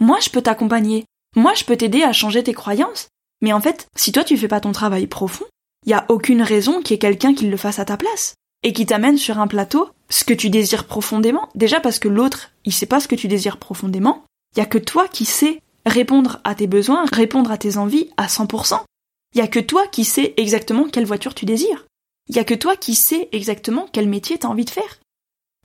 Moi, 0.00 0.18
je 0.20 0.30
peux 0.30 0.40
t'accompagner. 0.40 1.04
Moi, 1.36 1.52
je 1.54 1.64
peux 1.64 1.76
t'aider 1.76 2.02
à 2.02 2.12
changer 2.12 2.42
tes 2.42 2.54
croyances. 2.54 3.08
Mais 3.42 3.52
en 3.52 3.60
fait, 3.60 3.88
si 3.96 4.12
toi 4.12 4.24
tu 4.24 4.36
fais 4.36 4.48
pas 4.48 4.60
ton 4.60 4.72
travail 4.72 5.06
profond, 5.06 5.44
il 5.86 5.90
y 5.90 5.94
a 5.94 6.06
aucune 6.08 6.42
raison 6.42 6.80
qu'il 6.80 6.92
y 6.92 6.96
ait 6.96 6.98
quelqu'un 6.98 7.34
qui 7.34 7.46
le 7.46 7.56
fasse 7.56 7.78
à 7.78 7.84
ta 7.84 7.96
place 7.96 8.34
et 8.62 8.72
qui 8.72 8.86
t'amène 8.86 9.18
sur 9.18 9.38
un 9.38 9.46
plateau 9.46 9.90
ce 10.08 10.24
que 10.24 10.34
tu 10.34 10.50
désires 10.50 10.86
profondément. 10.86 11.48
Déjà 11.54 11.80
parce 11.80 11.98
que 11.98 12.08
l'autre, 12.08 12.50
il 12.64 12.72
sait 12.72 12.86
pas 12.86 13.00
ce 13.00 13.08
que 13.08 13.14
tu 13.14 13.28
désires 13.28 13.58
profondément. 13.58 14.24
Il 14.54 14.60
y 14.60 14.62
a 14.62 14.66
que 14.66 14.78
toi 14.78 15.08
qui 15.08 15.24
sais 15.24 15.60
répondre 15.86 16.40
à 16.44 16.54
tes 16.54 16.66
besoins, 16.66 17.04
répondre 17.12 17.50
à 17.50 17.58
tes 17.58 17.76
envies 17.76 18.10
à 18.16 18.26
100%. 18.26 18.80
Il 19.34 19.38
y 19.38 19.42
a 19.42 19.48
que 19.48 19.60
toi 19.60 19.86
qui 19.88 20.04
sais 20.04 20.32
exactement 20.36 20.88
quelle 20.88 21.06
voiture 21.06 21.34
tu 21.34 21.44
désires. 21.44 21.84
Il 22.28 22.36
y 22.36 22.38
a 22.38 22.44
que 22.44 22.54
toi 22.54 22.76
qui 22.76 22.94
sais 22.94 23.28
exactement 23.32 23.86
quel 23.92 24.08
métier 24.08 24.38
t'as 24.38 24.48
envie 24.48 24.64
de 24.64 24.70
faire. 24.70 25.00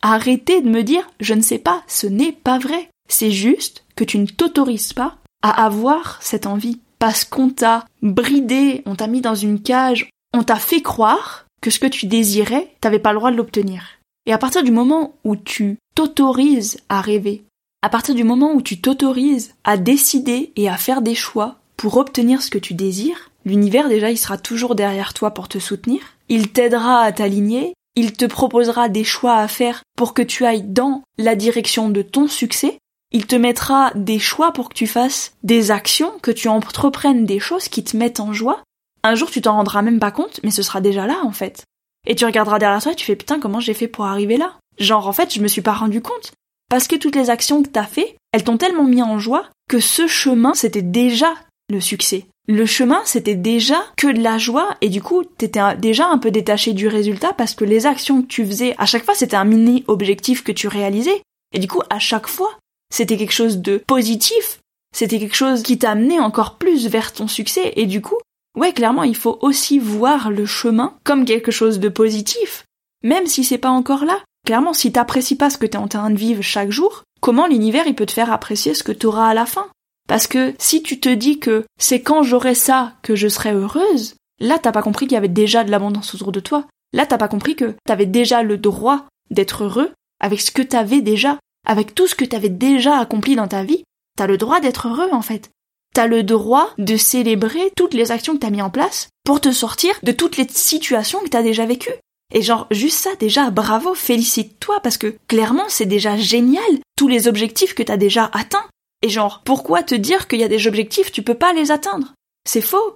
Arrêtez 0.01 0.61
de 0.61 0.69
me 0.69 0.83
dire 0.83 1.09
je 1.19 1.33
ne 1.33 1.41
sais 1.41 1.59
pas, 1.59 1.83
ce 1.87 2.07
n'est 2.07 2.33
pas 2.33 2.59
vrai. 2.59 2.89
C'est 3.07 3.31
juste 3.31 3.85
que 3.95 4.03
tu 4.03 4.17
ne 4.17 4.25
t'autorises 4.25 4.93
pas 4.93 5.17
à 5.41 5.65
avoir 5.65 6.21
cette 6.21 6.47
envie 6.47 6.79
parce 6.99 7.23
qu'on 7.23 7.49
t'a 7.49 7.85
bridé, 8.01 8.83
on 8.85 8.95
t'a 8.95 9.07
mis 9.07 9.21
dans 9.21 9.35
une 9.35 9.61
cage, 9.61 10.09
on 10.33 10.43
t'a 10.43 10.57
fait 10.57 10.81
croire 10.81 11.45
que 11.61 11.71
ce 11.71 11.79
que 11.79 11.87
tu 11.87 12.05
désirais, 12.05 12.73
t'avais 12.81 12.99
pas 12.99 13.13
le 13.13 13.19
droit 13.19 13.31
de 13.31 13.37
l'obtenir. 13.37 13.83
Et 14.25 14.33
à 14.33 14.37
partir 14.37 14.63
du 14.63 14.71
moment 14.71 15.15
où 15.23 15.35
tu 15.35 15.77
t'autorises 15.95 16.77
à 16.89 17.01
rêver, 17.01 17.43
à 17.81 17.89
partir 17.89 18.13
du 18.13 18.23
moment 18.23 18.53
où 18.53 18.61
tu 18.61 18.79
t'autorises 18.79 19.55
à 19.63 19.77
décider 19.77 20.51
et 20.55 20.69
à 20.69 20.77
faire 20.77 21.01
des 21.01 21.15
choix 21.15 21.55
pour 21.77 21.97
obtenir 21.97 22.41
ce 22.41 22.49
que 22.49 22.57
tu 22.57 22.73
désires, 22.73 23.31
l'univers 23.45 23.87
déjà 23.87 24.11
il 24.11 24.17
sera 24.17 24.37
toujours 24.37 24.75
derrière 24.75 25.13
toi 25.13 25.31
pour 25.31 25.47
te 25.47 25.59
soutenir, 25.59 26.01
il 26.27 26.51
t'aidera 26.51 27.01
à 27.01 27.11
t'aligner, 27.11 27.73
il 27.95 28.13
te 28.13 28.25
proposera 28.25 28.89
des 28.89 29.03
choix 29.03 29.37
à 29.37 29.47
faire 29.47 29.83
pour 29.95 30.13
que 30.13 30.21
tu 30.21 30.45
ailles 30.45 30.63
dans 30.63 31.03
la 31.17 31.35
direction 31.35 31.89
de 31.89 32.01
ton 32.01 32.27
succès, 32.27 32.77
il 33.11 33.25
te 33.25 33.35
mettra 33.35 33.91
des 33.95 34.19
choix 34.19 34.51
pour 34.53 34.69
que 34.69 34.75
tu 34.75 34.87
fasses 34.87 35.33
des 35.43 35.71
actions, 35.71 36.13
que 36.21 36.31
tu 36.31 36.47
entreprennes 36.47 37.25
des 37.25 37.39
choses 37.39 37.67
qui 37.67 37.83
te 37.83 37.97
mettent 37.97 38.19
en 38.19 38.33
joie. 38.33 38.61
Un 39.03 39.15
jour, 39.15 39.31
tu 39.31 39.41
t'en 39.41 39.55
rendras 39.55 39.81
même 39.81 39.99
pas 39.99 40.11
compte, 40.11 40.39
mais 40.43 40.51
ce 40.51 40.61
sera 40.61 40.81
déjà 40.81 41.07
là, 41.07 41.19
en 41.23 41.31
fait. 41.31 41.63
Et 42.07 42.15
tu 42.15 42.25
regarderas 42.25 42.59
derrière 42.59 42.81
toi 42.81 42.91
et 42.91 42.95
tu 42.95 43.05
fais 43.05 43.15
putain, 43.15 43.39
comment 43.39 43.59
j'ai 43.59 43.73
fait 43.73 43.87
pour 43.87 44.05
arriver 44.05 44.37
là? 44.37 44.53
Genre, 44.77 45.07
en 45.07 45.13
fait, 45.13 45.33
je 45.33 45.41
me 45.41 45.47
suis 45.47 45.61
pas 45.61 45.73
rendu 45.73 46.01
compte. 46.01 46.31
Parce 46.69 46.87
que 46.87 46.95
toutes 46.95 47.15
les 47.15 47.29
actions 47.29 47.63
que 47.63 47.69
t'as 47.69 47.85
fait, 47.85 48.15
elles 48.31 48.43
t'ont 48.43 48.57
tellement 48.57 48.83
mis 48.83 49.01
en 49.01 49.17
joie 49.19 49.45
que 49.67 49.79
ce 49.79 50.07
chemin, 50.07 50.53
c'était 50.53 50.83
déjà 50.83 51.33
le 51.69 51.81
succès. 51.81 52.25
Le 52.47 52.65
chemin, 52.65 53.01
c'était 53.05 53.35
déjà 53.35 53.77
que 53.95 54.07
de 54.07 54.21
la 54.21 54.37
joie 54.37 54.75
et 54.81 54.89
du 54.89 55.01
coup, 55.01 55.23
t'étais 55.23 55.61
déjà 55.77 56.07
un 56.07 56.17
peu 56.17 56.31
détaché 56.31 56.73
du 56.73 56.87
résultat 56.87 57.33
parce 57.33 57.53
que 57.53 57.65
les 57.65 57.85
actions 57.85 58.21
que 58.21 58.27
tu 58.27 58.45
faisais, 58.45 58.75
à 58.77 58.85
chaque 58.85 59.05
fois, 59.05 59.13
c'était 59.13 59.35
un 59.35 59.45
mini 59.45 59.83
objectif 59.87 60.43
que 60.43 60.51
tu 60.51 60.67
réalisais. 60.67 61.21
Et 61.53 61.59
du 61.59 61.67
coup, 61.67 61.81
à 61.89 61.99
chaque 61.99 62.27
fois, 62.27 62.57
c'était 62.93 63.17
quelque 63.17 63.33
chose 63.33 63.57
de 63.57 63.81
positif, 63.85 64.59
c'était 64.95 65.19
quelque 65.19 65.35
chose 65.35 65.63
qui 65.63 65.77
t'amenait 65.77 66.19
encore 66.19 66.57
plus 66.57 66.87
vers 66.87 67.13
ton 67.13 67.27
succès, 67.27 67.73
et 67.75 67.85
du 67.85 68.01
coup, 68.01 68.17
ouais, 68.57 68.73
clairement, 68.73 69.03
il 69.03 69.15
faut 69.15 69.37
aussi 69.41 69.79
voir 69.79 70.31
le 70.31 70.45
chemin 70.45 70.95
comme 71.03 71.25
quelque 71.25 71.51
chose 71.51 71.79
de 71.79 71.89
positif, 71.89 72.65
même 73.03 73.27
si 73.27 73.43
c'est 73.43 73.57
pas 73.57 73.69
encore 73.69 74.05
là. 74.05 74.19
Clairement, 74.45 74.73
si 74.73 74.91
t'apprécies 74.91 75.35
pas 75.35 75.49
ce 75.49 75.57
que 75.57 75.65
t'es 75.65 75.77
en 75.77 75.87
train 75.87 76.09
de 76.09 76.17
vivre 76.17 76.41
chaque 76.41 76.71
jour, 76.71 77.03
comment 77.21 77.47
l'univers 77.47 77.87
il 77.87 77.95
peut 77.95 78.05
te 78.05 78.13
faire 78.13 78.31
apprécier 78.31 78.73
ce 78.73 78.83
que 78.83 78.91
t'auras 78.91 79.29
à 79.29 79.33
la 79.33 79.45
fin? 79.45 79.67
Parce 80.07 80.27
que 80.27 80.55
si 80.57 80.81
tu 80.81 80.99
te 80.99 81.09
dis 81.09 81.39
que 81.39 81.65
c'est 81.79 82.01
quand 82.01 82.23
j'aurai 82.23 82.55
ça 82.55 82.93
que 83.03 83.15
je 83.15 83.27
serai 83.27 83.51
heureuse, 83.51 84.15
là 84.39 84.57
t'as 84.57 84.71
pas 84.71 84.81
compris 84.81 85.05
qu'il 85.05 85.13
y 85.13 85.17
avait 85.17 85.27
déjà 85.27 85.63
de 85.63 85.69
l'abondance 85.69 86.15
autour 86.15 86.31
de 86.31 86.39
toi. 86.39 86.65
Là 86.93 87.05
t'as 87.05 87.19
pas 87.19 87.27
compris 87.27 87.55
que 87.55 87.75
t'avais 87.85 88.07
déjà 88.07 88.41
le 88.41 88.57
droit 88.57 89.05
d'être 89.29 89.65
heureux 89.65 89.91
avec 90.19 90.41
ce 90.41 90.51
que 90.51 90.63
t'avais 90.63 91.01
déjà 91.01 91.37
avec 91.65 91.95
tout 91.95 92.07
ce 92.07 92.15
que 92.15 92.25
t'avais 92.25 92.49
déjà 92.49 92.97
accompli 92.97 93.35
dans 93.35 93.47
ta 93.47 93.63
vie, 93.63 93.83
t'as 94.17 94.27
le 94.27 94.37
droit 94.37 94.59
d'être 94.59 94.87
heureux 94.87 95.09
en 95.11 95.21
fait. 95.21 95.49
T'as 95.93 96.07
le 96.07 96.23
droit 96.23 96.71
de 96.77 96.97
célébrer 96.97 97.71
toutes 97.75 97.93
les 97.93 98.11
actions 98.11 98.33
que 98.33 98.39
t'as 98.39 98.51
mis 98.51 98.61
en 98.61 98.69
place 98.69 99.09
pour 99.23 99.41
te 99.41 99.51
sortir 99.51 99.95
de 100.03 100.11
toutes 100.11 100.37
les 100.37 100.47
situations 100.47 101.19
que 101.19 101.29
t'as 101.29 101.41
déjà 101.41 101.65
vécues. 101.65 101.93
Et 102.33 102.43
genre, 102.43 102.67
juste 102.69 102.99
ça, 102.99 103.15
déjà, 103.15 103.49
bravo, 103.49 103.95
félicite-toi, 103.95 104.79
parce 104.81 104.97
que 104.97 105.15
clairement, 105.27 105.65
c'est 105.67 105.87
déjà 105.87 106.15
génial, 106.15 106.63
tous 106.95 107.07
les 107.07 107.27
objectifs 107.27 107.73
que 107.73 107.81
t'as 107.81 107.97
déjà 107.97 108.29
atteints. 108.33 108.67
Et 109.01 109.09
genre, 109.09 109.41
pourquoi 109.43 109.81
te 109.81 109.95
dire 109.95 110.27
qu'il 110.27 110.39
y 110.39 110.43
a 110.43 110.49
des 110.49 110.67
objectifs, 110.67 111.11
tu 111.11 111.23
peux 111.23 111.33
pas 111.33 111.53
les 111.53 111.71
atteindre? 111.71 112.13
C'est 112.47 112.61
faux. 112.61 112.95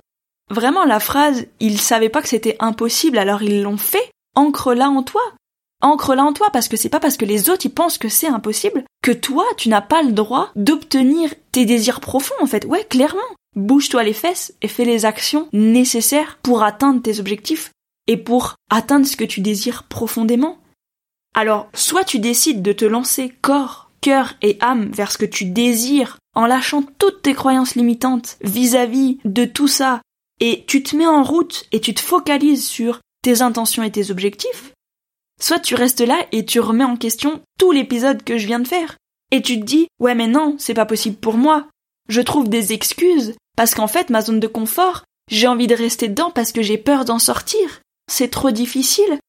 Vraiment, 0.51 0.85
la 0.85 0.99
phrase, 0.99 1.47
ils 1.59 1.79
savaient 1.79 2.09
pas 2.09 2.21
que 2.21 2.27
c'était 2.27 2.57
impossible, 2.59 3.17
alors 3.17 3.41
ils 3.41 3.63
l'ont 3.63 3.77
fait, 3.77 4.11
ancre-la 4.35 4.89
en 4.89 5.01
toi 5.01 5.21
ancre-la 5.83 6.23
en 6.23 6.33
toi 6.33 6.49
parce 6.51 6.67
que 6.67 6.77
c'est 6.77 6.89
pas 6.89 6.99
parce 6.99 7.17
que 7.17 7.25
les 7.25 7.49
autres 7.49 7.65
ils 7.65 7.73
pensent 7.73 7.97
que 7.97 8.09
c'est 8.09 8.27
impossible 8.27 8.83
que 9.03 9.11
toi 9.11 9.45
tu 9.57 9.69
n'as 9.69 9.81
pas 9.81 10.01
le 10.01 10.11
droit 10.11 10.49
d'obtenir 10.55 11.33
tes 11.51 11.65
désirs 11.65 11.99
profonds 11.99 12.33
en 12.41 12.47
fait. 12.47 12.65
Ouais, 12.65 12.85
clairement. 12.85 13.21
Bouge-toi 13.55 14.03
les 14.03 14.13
fesses 14.13 14.53
et 14.61 14.67
fais 14.67 14.85
les 14.85 15.05
actions 15.05 15.47
nécessaires 15.53 16.39
pour 16.41 16.63
atteindre 16.63 17.01
tes 17.01 17.19
objectifs 17.19 17.71
et 18.07 18.17
pour 18.17 18.55
atteindre 18.71 19.05
ce 19.05 19.15
que 19.15 19.23
tu 19.23 19.41
désires 19.41 19.83
profondément. 19.83 20.57
Alors, 21.35 21.67
soit 21.73 22.03
tu 22.03 22.19
décides 22.19 22.61
de 22.61 22.73
te 22.73 22.85
lancer 22.85 23.31
corps, 23.41 23.91
cœur 24.01 24.33
et 24.41 24.57
âme 24.59 24.89
vers 24.91 25.11
ce 25.11 25.17
que 25.17 25.25
tu 25.25 25.45
désires 25.45 26.17
en 26.35 26.45
lâchant 26.45 26.83
toutes 26.97 27.21
tes 27.21 27.33
croyances 27.33 27.75
limitantes 27.75 28.37
vis-à-vis 28.41 29.19
de 29.23 29.45
tout 29.45 29.67
ça 29.67 30.01
et 30.39 30.65
tu 30.67 30.83
te 30.83 30.95
mets 30.95 31.07
en 31.07 31.23
route 31.23 31.65
et 31.71 31.79
tu 31.79 31.93
te 31.93 32.01
focalises 32.01 32.65
sur 32.65 32.99
tes 33.21 33.41
intentions 33.41 33.83
et 33.83 33.91
tes 33.91 34.11
objectifs, 34.11 34.72
Soit 35.41 35.59
tu 35.59 35.75
restes 35.75 36.01
là 36.01 36.25
et 36.31 36.45
tu 36.45 36.59
remets 36.59 36.83
en 36.83 36.95
question 36.95 37.41
tout 37.59 37.71
l'épisode 37.71 38.23
que 38.23 38.37
je 38.37 38.47
viens 38.47 38.59
de 38.59 38.67
faire. 38.67 38.97
Et 39.31 39.41
tu 39.41 39.59
te 39.59 39.65
dis, 39.65 39.87
ouais 39.99 40.15
mais 40.15 40.27
non, 40.27 40.55
c'est 40.59 40.73
pas 40.73 40.85
possible 40.85 41.17
pour 41.17 41.37
moi. 41.37 41.67
Je 42.09 42.21
trouve 42.21 42.49
des 42.49 42.73
excuses, 42.73 43.35
parce 43.55 43.75
qu'en 43.75 43.87
fait 43.87 44.09
ma 44.09 44.21
zone 44.21 44.39
de 44.39 44.47
confort, 44.47 45.03
j'ai 45.29 45.47
envie 45.47 45.67
de 45.67 45.75
rester 45.75 46.07
dedans 46.07 46.31
parce 46.31 46.51
que 46.51 46.61
j'ai 46.61 46.77
peur 46.77 47.05
d'en 47.05 47.19
sortir. 47.19 47.81
C'est 48.11 48.29
trop 48.29 48.51
difficile. 48.51 49.19